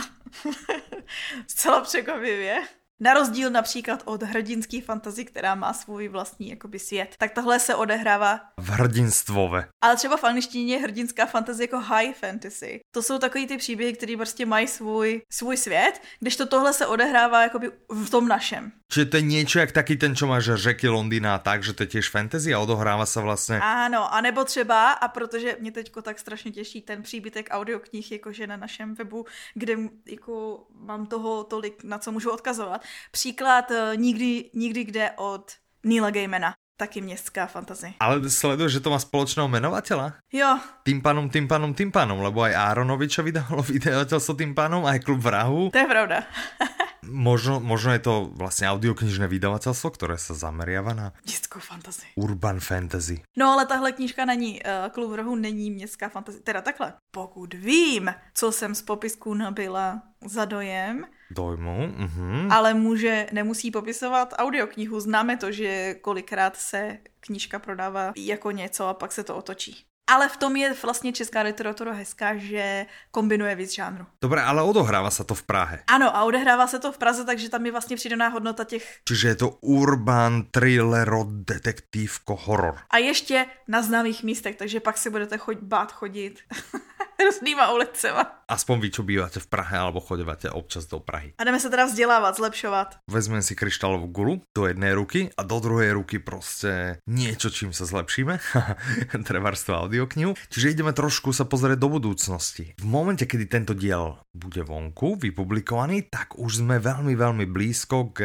[1.47, 2.61] Zcela překvapivě.
[2.99, 7.75] Na rozdíl například od hrdinský fantazy, která má svůj vlastní jakoby svět, tak tohle se
[7.75, 9.67] odehrává v hrdinstvové.
[9.81, 12.79] Ale třeba v angličtině je hrdinská fantasy jako high fantasy.
[12.91, 16.87] To jsou takový ty příběhy, které prostě mají svůj, svůj svět, když to tohle se
[16.87, 18.71] odehrává jakoby v tom našem.
[18.91, 21.87] Čiže to je něco jak taky ten, čo máš řeky Londýna tak, že to je
[21.87, 23.59] těž fantasy a odohrává se vlastně.
[23.59, 28.47] Ano, a nebo třeba, a protože mě teďko tak strašně těší ten příbytek audioknih, jakože
[28.47, 34.49] na našem webu, kde jako mám toho tolik, na co můžu odkazovat, Příklad uh, nikdy,
[34.53, 35.51] nikdy kde od
[35.83, 36.53] Neila Gaimana.
[36.77, 37.93] Taky městská fantazie.
[37.99, 40.13] Ale sleduješ, že to má společného jmenovatela?
[40.33, 40.59] Jo.
[40.83, 45.17] Tým panom, tým panom, tým panom, lebo aj Aronoviča vydalo vydavateľstvo tým panom, aj Klub
[45.17, 45.73] vrahu.
[45.73, 46.21] To je pravda.
[47.09, 52.05] možno, možno je to vlastně audioknižné vydavatelstvo, které se zameriava na městskou fantasy.
[52.15, 53.21] Urban fantasy.
[53.37, 56.39] No ale tahle knížka není, uh, Klub vrahu není městská fantasy.
[56.39, 62.53] Teda takhle, pokud vím, co jsem z popisku nabila za dojem, dojmu, uh-huh.
[62.53, 64.99] ale může, nemusí popisovat audioknihu.
[64.99, 69.85] Známe to, že kolikrát se knížka prodává jako něco a pak se to otočí.
[70.09, 74.05] Ale v tom je vlastně česká literatura hezká, že kombinuje víc žánru.
[74.21, 75.83] Dobré, ale odohrává se to v Prahe.
[75.87, 78.99] Ano, a odehrává se to v Praze, takže tam je vlastně přidaná hodnota těch...
[79.07, 82.79] Čiže je to urban, thriller, detektivko, horor.
[82.89, 86.39] A ještě na známých místech, takže pak si budete chod, bát chodit
[87.27, 88.23] různýma ulicema.
[88.47, 91.35] Aspoň vy, čo býváte v Prahe, alebo chodíváte občas do Prahy.
[91.37, 92.95] A jdeme se teda vzdělávat, zlepšovat.
[93.11, 97.85] Vezmeme si kryštálovou gulu do jedné ruky a do druhé ruky prostě niečo, čím se
[97.85, 98.39] zlepšíme.
[99.27, 100.33] Trevarstvo audioknihu.
[100.49, 102.73] Čiže ideme trošku sa pozrieť do budúcnosti.
[102.79, 108.19] V momente, kedy tento diel bude vonku, vypublikovaný, tak už sme veľmi, veľmi blízko k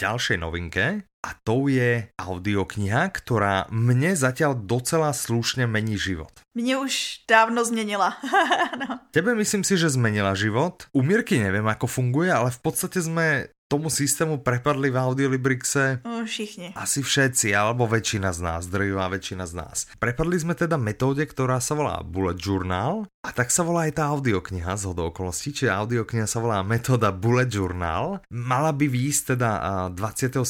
[0.00, 6.44] ďalšej novinke a to je audiokniha, ktorá mne zatiaľ docela slušne mení život.
[6.54, 8.16] Mě už dávno změnila.
[8.80, 9.00] no.
[9.10, 10.82] Tebe myslím si, že zmenila život.
[10.92, 16.24] U Mirky nevím, ako funguje, ale v podstate sme tomu systému prepadli v Audiolibrixe no,
[16.24, 16.76] všichni.
[16.76, 19.76] Asi všetci, alebo väčšina z nás, drvivá väčšina z nás.
[19.96, 24.04] Prepadli sme teda metóde, ktorá sa volá Bullet Journal a tak sa volá aj tá
[24.12, 28.20] audiokniha z okolností, čiže audiokniha sa volá metóda Bullet Journal.
[28.28, 29.50] Mala by výjsť teda
[29.96, 30.44] 27.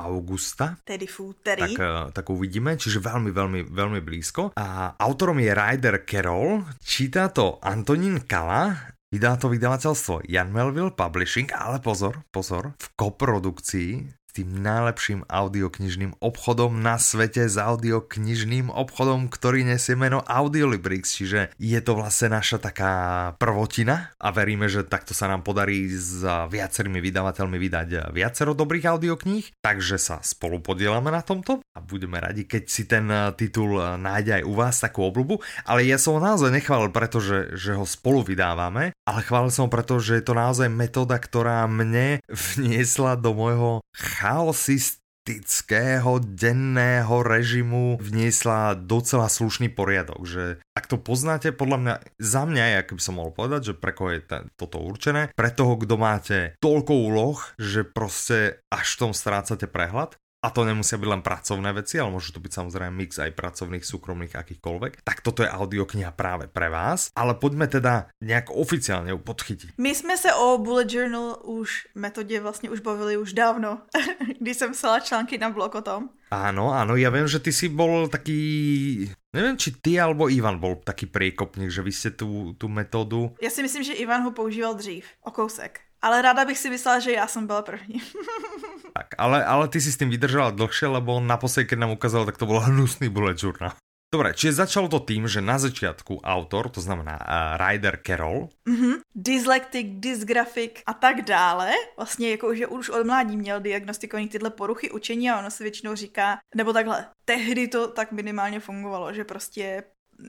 [0.00, 0.80] augusta.
[0.88, 1.76] Tedy fúteri.
[1.76, 4.56] Tak, e, tak uvidíme, čiže veľmi, veľmi, veľmi blízko.
[4.56, 11.46] A autorom je Ryder Carroll, číta to Antonín Kala Vydá to vydavateľstvo Jan Melville Publishing,
[11.54, 13.90] ale pozor, pozor, v koprodukcii
[14.34, 21.78] tým najlepším audioknižným obchodom na svete s audioknižným obchodom, ktorý nesie meno Audiolibrix, čiže je
[21.78, 22.92] to vlastne naša taká
[23.38, 29.62] prvotina a veríme, že takto sa nám podarí s viacerými vydavateľmi vydať viacero dobrých audiokníh,
[29.62, 33.06] takže sa spolu podielame na tomto a budeme radi, keď si ten
[33.38, 37.78] titul nájde aj u vás takú obľubu, ale ja som ho naozaj nechválil, pretože že
[37.78, 42.18] ho spolu vydávame, ale chválil som ho preto, že je to naozaj metóda, ktorá mne
[42.26, 43.78] vniesla do môjho
[44.24, 52.64] chaosistického denného režimu vniesla docela slušný poriadok, že ak to poznáte, podľa mňa, za mňa,
[52.80, 54.24] jak by som mohol povedať, že pre koho je
[54.56, 60.16] toto určené, pre toho, kdo máte toľko úloh, že prostě až v tom strácate prehľad,
[60.44, 63.80] a to nemusia byť len pracovné veci, ale môže to byť samozrejme mix aj pracovných,
[63.80, 69.18] súkromných, akýchkoľvek, tak toto je audiokniha práve pre vás, ale poďme teda nejak oficiálne ju
[69.24, 69.80] podchytiť.
[69.80, 73.78] My jsme se o Bullet Journal už metodě vlastně už bavili už dávno,
[74.40, 76.08] když jsem psala články na blog o tom.
[76.34, 80.82] Áno, áno, ja viem, že ty si bol taký, neviem, či ty alebo Ivan bol
[80.82, 83.30] taký priekopník, že vy ste tú, tú metódu...
[83.38, 85.83] Ja si myslím, že Ivan ho používal dřív, o kousek.
[86.04, 88.02] Ale ráda bych si myslela, že já jsem byla první.
[88.96, 92.36] tak, ale, ale ty si s tím vydržela dlhšie, lebo naposledy, keď nám ukázal, tak
[92.36, 93.72] to bol hnusný bullet journal.
[94.14, 99.02] Dobre, čiže začalo to tým, že na začiatku autor, to znamená uh, Ryder Carroll, mm-hmm.
[99.10, 104.90] dyslektik, dysgrafik a tak dále, vlastně jako, že už od mládí měl diagnostikovaný tyhle poruchy
[104.90, 109.84] učení a ono se většinou říká, nebo takhle, tehdy to tak minimálně fungovalo, že prostě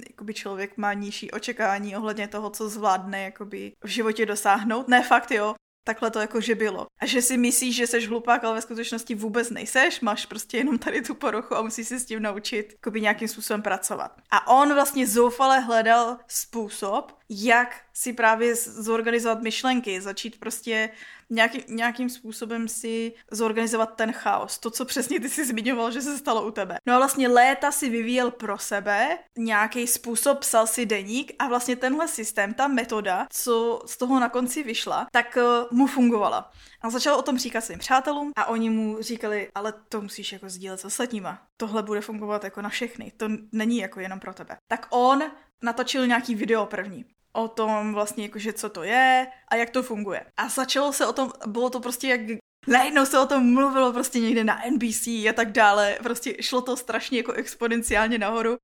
[0.09, 4.87] jakoby člověk má nižší očekávání ohledně toho, co zvládne jakoby v životě dosáhnout.
[4.87, 5.55] Ne, fakt jo,
[5.85, 6.87] takhle to jakože bylo.
[7.01, 10.77] A že si myslíš, že seš hlupák, ale ve skutečnosti vůbec nejseš, máš prostě jenom
[10.77, 14.11] tady tu poruchu a musíš si s tím naučit jakoby nějakým způsobem pracovat.
[14.31, 20.89] A on vlastně zoufale hledal způsob, jak si právě zorganizovat myšlenky, začít prostě
[21.29, 24.59] nějaký, nějakým způsobem si zorganizovat ten chaos.
[24.59, 26.77] To, co přesně ty si zmiňoval, že se stalo u tebe.
[26.85, 31.75] No a vlastně léta si vyvíjel pro sebe nějaký způsob, psal si deník a vlastně
[31.75, 36.51] tenhle systém, ta metoda, co z toho na konci vyšla, tak uh, mu fungovala.
[36.81, 40.49] A začal o tom říkat svým přátelům a oni mu říkali, ale to musíš jako
[40.49, 41.47] sdílet s ostatníma.
[41.57, 44.57] Tohle bude fungovat jako na všechny, to není jako jenom pro tebe.
[44.67, 45.23] Tak on
[45.63, 47.05] natočil nějaký video první
[47.35, 50.25] o tom vlastně jakože co to je a jak to funguje.
[50.37, 52.21] A začalo se o tom, bylo to prostě jak
[52.67, 56.77] najednou se o tom mluvilo prostě někde na NBC a tak dále, prostě šlo to
[56.77, 58.57] strašně jako exponenciálně nahoru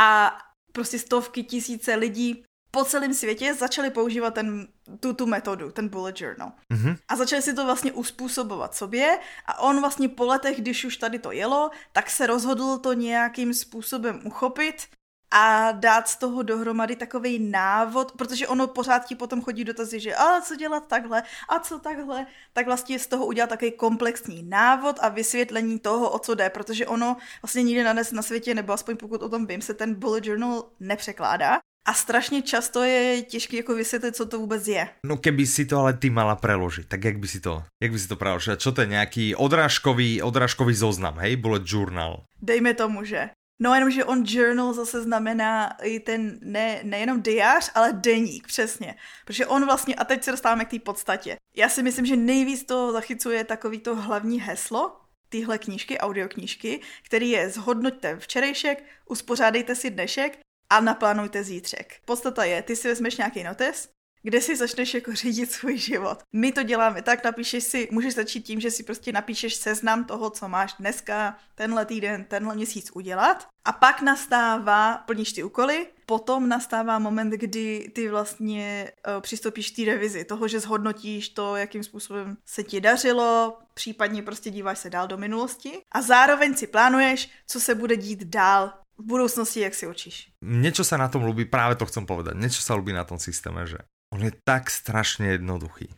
[0.00, 0.38] a
[0.72, 4.68] prostě stovky tisíce lidí po celém světě začali používat ten,
[5.00, 6.52] tu, tu metodu, ten bullet journal.
[6.74, 6.96] Mm-hmm.
[7.08, 11.18] A začali si to vlastně uspůsobovat sobě a on vlastně po letech, když už tady
[11.18, 14.86] to jelo, tak se rozhodl to nějakým způsobem uchopit
[15.32, 20.14] a dát z toho dohromady takový návod, protože ono pořád ti potom chodí dotazy, že
[20.14, 24.98] a co dělat takhle, a co takhle, tak vlastně z toho udělat takový komplexní návod
[25.00, 28.96] a vysvětlení toho, o co jde, protože ono vlastně nikde na, na světě, nebo aspoň
[28.96, 31.58] pokud o tom vím, se ten bullet journal nepřekládá.
[31.86, 34.88] A strašně často je těžké jako vysvětlit, co to vůbec je.
[35.06, 37.98] No keby si to ale ty mala preložit, tak jak by si to, jak by
[37.98, 38.56] si to preložila?
[38.56, 41.36] Čo to je nějaký odrážkový, odrážkový zoznam, hej?
[41.36, 42.22] Bullet journal.
[42.42, 43.30] Dejme tomu, že.
[43.60, 48.94] No jenom, že on journal zase znamená i ten ne, nejenom diář, ale deník, přesně.
[49.24, 51.36] Protože on vlastně, a teď se dostáváme k té podstatě.
[51.56, 57.30] Já si myslím, že nejvíc to zachycuje takový to hlavní heslo, tyhle knížky, audioknížky, který
[57.30, 60.38] je zhodnoťte včerejšek, uspořádejte si dnešek
[60.70, 62.00] a naplánujte zítřek.
[62.04, 63.88] Podstata je, ty si vezmeš nějaký notes,
[64.22, 66.22] kde si začneš jako řídit svůj život.
[66.32, 70.30] My to děláme tak, napíšeš si, můžeš začít tím, že si prostě napíšeš seznam toho,
[70.30, 76.48] co máš dneska, tenhle týden, tenhle měsíc udělat a pak nastává, plníš ty úkoly, potom
[76.48, 81.84] nastává moment, kdy ty vlastně uh, přistoupíš k té revizi, toho, že zhodnotíš to, jakým
[81.84, 87.30] způsobem se ti dařilo, případně prostě díváš se dál do minulosti a zároveň si plánuješ,
[87.46, 90.16] co se bude dít dál v budoucnosti, jak si učíš.
[90.42, 93.64] Niečo sa na tom ľúbi, práve to chcem povedať, niečo sa ľúbi na tom systéme,
[93.66, 93.80] že
[94.12, 95.88] on je tak strašne jednoduchý.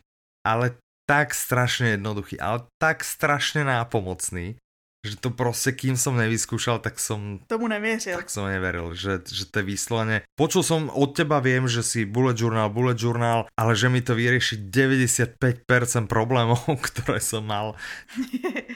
[0.47, 4.57] Ale tak strašne jednoduchý, ale tak strašne nápomocný,
[5.05, 7.39] že to prostě, kým som nevyskúšal, tak som...
[7.47, 8.17] Tomu nevěřil.
[8.17, 10.21] Tak som neveril, že, že to je výslovene...
[10.35, 14.15] Počul som od teba, viem, že si bullet journal, bullet journal, ale že mi to
[14.15, 17.75] vyrieši 95% problémov, ktoré som mal.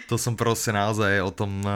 [0.09, 1.71] to som prostě naozaj o tom uh,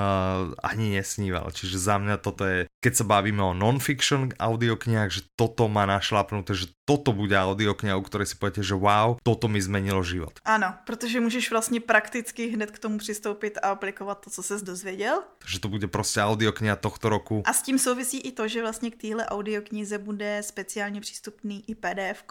[0.64, 1.52] ani nesníval.
[1.52, 6.58] Čiže za mňa toto je, keď sa bavíme o non-fiction audioknihách, že toto má našlapnuté,
[6.58, 10.40] že toto bude audiokniha, u ktorej si poviete, že wow, toto mi zmenilo život.
[10.46, 15.24] Ano, protože můžeš vlastně prakticky hned k tomu přistoupit a aplikovat to, co se dozvěděl.
[15.46, 17.44] Že to bude prostě audiokniha tohto roku.
[17.46, 21.76] A s tím souvisí i to, že vlastně k téhle audioknize bude speciálně přístupný i
[21.76, 22.24] pdf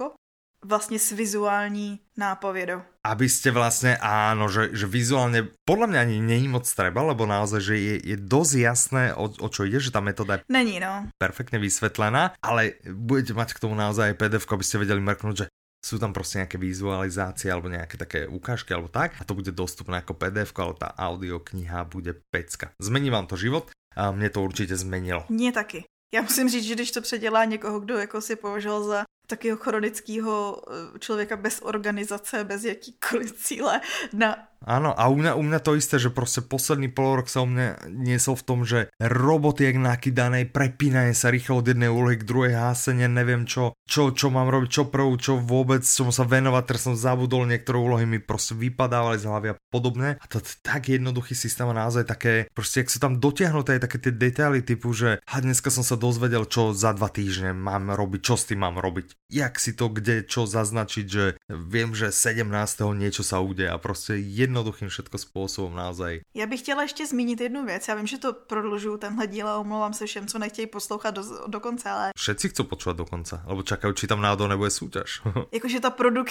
[0.64, 2.82] vlastně s vizuální nápovědou.
[3.02, 7.60] Aby ste vlastne, áno, že, že vizuálne, podľa mňa ani není moc treba, lebo naozaj,
[7.60, 11.10] že je, je dosť jasné, o, o čo ide, že tá metóda je Není, no.
[11.18, 15.46] perfektne vysvetlená, ale budete mať k tomu naozaj pdf aby ste vedeli mrknúť, že
[15.86, 19.96] sú tam prostě nějaké vizualizácie alebo nějaké také ukážky alebo tak a to bude dostupné
[19.96, 22.70] jako pdf ale ta audiokniha bude pecka.
[22.78, 25.24] Zmení vám to život a mě to určitě zmenilo.
[25.28, 25.84] Mně taky.
[26.14, 30.62] Já musím říct, že když to předělá někoho, kdo jako si považoval za takového chronického
[30.68, 33.80] eh, člověka bez organizace, bez jakýkoliv cíle
[34.12, 37.48] na Áno, a u mňa, u mňa to isté, že proste posledný polorok sa u
[37.50, 42.28] mňa niesol v tom, že roboty jak nakydanej, prepínanie sa rýchlo od jednej úlohy k
[42.28, 46.62] druhej, hásenie, neviem čo, čo, čo mám robiť, čo prvú, čo vôbec, čomu sa venovať,
[46.68, 50.20] teraz som zabudol, niektoré úlohy mi proste vypadávali z hlavy a podobne.
[50.22, 53.98] A to je tak jednoduchý systém a naozaj také, proste, jak sú tam dotiahnuté také
[53.98, 58.20] tie detaily typu, že a dneska som sa dozvedel, čo za dva týždne mám robiť,
[58.20, 62.44] čo s tým mám robiť, jak si to kde, čo zaznačiť, že viem, že 17.
[62.92, 66.20] niečo sa ude a proste jedno jednoduchým všetko způsobem naozaj.
[66.34, 67.88] Já bych chtěla ještě zmínit jednu věc.
[67.88, 71.22] Já vím, že to prodlužuju tenhle díl a omlouvám se všem, co nechtějí poslouchat do,
[71.46, 72.10] do konce, ale...
[72.18, 75.22] Všetci chcou počúvať do konce, alebo čakají, či tam náhodou nebude súťaž.
[75.52, 76.28] Jakože ta, produk...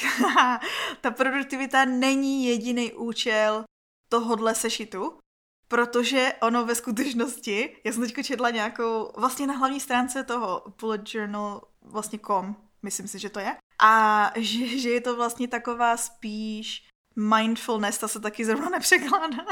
[1.02, 3.64] ta produktivita není jediný účel
[4.10, 5.18] tohodle sešitu,
[5.68, 11.02] protože ono ve skutečnosti, já jsem teď četla nějakou, vlastně na hlavní stránce toho bullet
[11.14, 15.98] journal, vlastně com, myslím si, že to je, a že, že je to vlastně taková
[15.98, 16.88] spíš
[17.22, 19.46] mindfulness, ta se taky zrovna nepřekládá.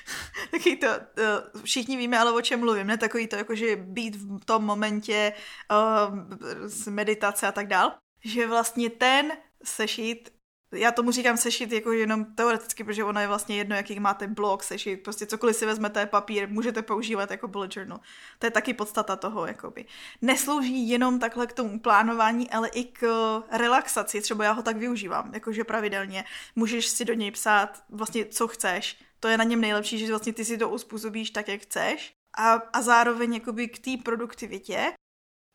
[0.50, 2.98] Taky to, uh, všichni víme, ale o čem mluvím, ne?
[2.98, 5.32] Takový to, jakože být v tom momentě
[5.70, 7.92] uh, meditace a tak dál.
[8.24, 9.32] Že vlastně ten
[9.64, 10.35] sešit
[10.72, 14.62] já tomu říkám sešit jako jenom teoreticky, protože ono je vlastně jedno, jaký máte blog,
[14.62, 18.00] sešit, prostě cokoliv si vezmete, papír, můžete používat jako bullet journal.
[18.38, 19.84] To je taky podstata toho, jakoby.
[20.22, 23.06] Neslouží jenom takhle k tomu plánování, ale i k
[23.50, 26.24] relaxaci, třeba já ho tak využívám, jakože pravidelně.
[26.56, 28.98] Můžeš si do něj psát vlastně, co chceš.
[29.20, 32.12] To je na něm nejlepší, že vlastně ty si to uspůsobíš tak, jak chceš.
[32.38, 34.92] A, a zároveň jakoby k té produktivitě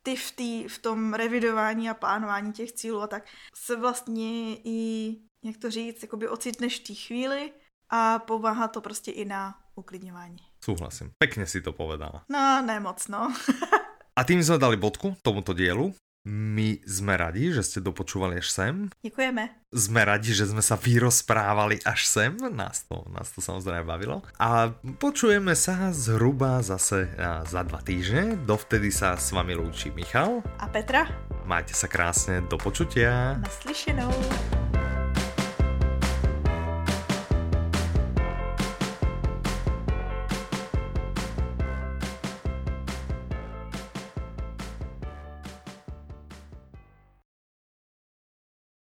[0.02, 5.16] ty v, tý, v tom revidování a plánování těch cílů a tak se vlastně i,
[5.44, 7.52] jak to říct, jakoby ocitneš v té chvíli
[7.90, 10.36] a pomáhá to prostě i na uklidňování.
[10.64, 11.10] Souhlasím.
[11.18, 12.24] Pekně si to povedala.
[12.28, 13.34] No, ne moc, no.
[14.16, 15.94] a tým jsme dali bodku tomuto dielu.
[16.22, 18.74] My sme radi, že ste dopočúvali až sem.
[19.02, 19.50] Děkujeme.
[19.74, 22.38] Sme radi, že sme sa vyrozprávali až sem.
[22.38, 24.22] Nás to, nás to samozrejme bavilo.
[24.38, 24.70] A
[25.02, 27.10] počujeme sa zhruba zase
[27.42, 28.38] za dva týždne.
[28.46, 30.46] Dovtedy sa s vami lúči Michal.
[30.62, 31.10] A Petra.
[31.42, 32.38] Majte sa krásne.
[32.46, 33.42] Do počutia.
[33.42, 34.14] Naslyšenou.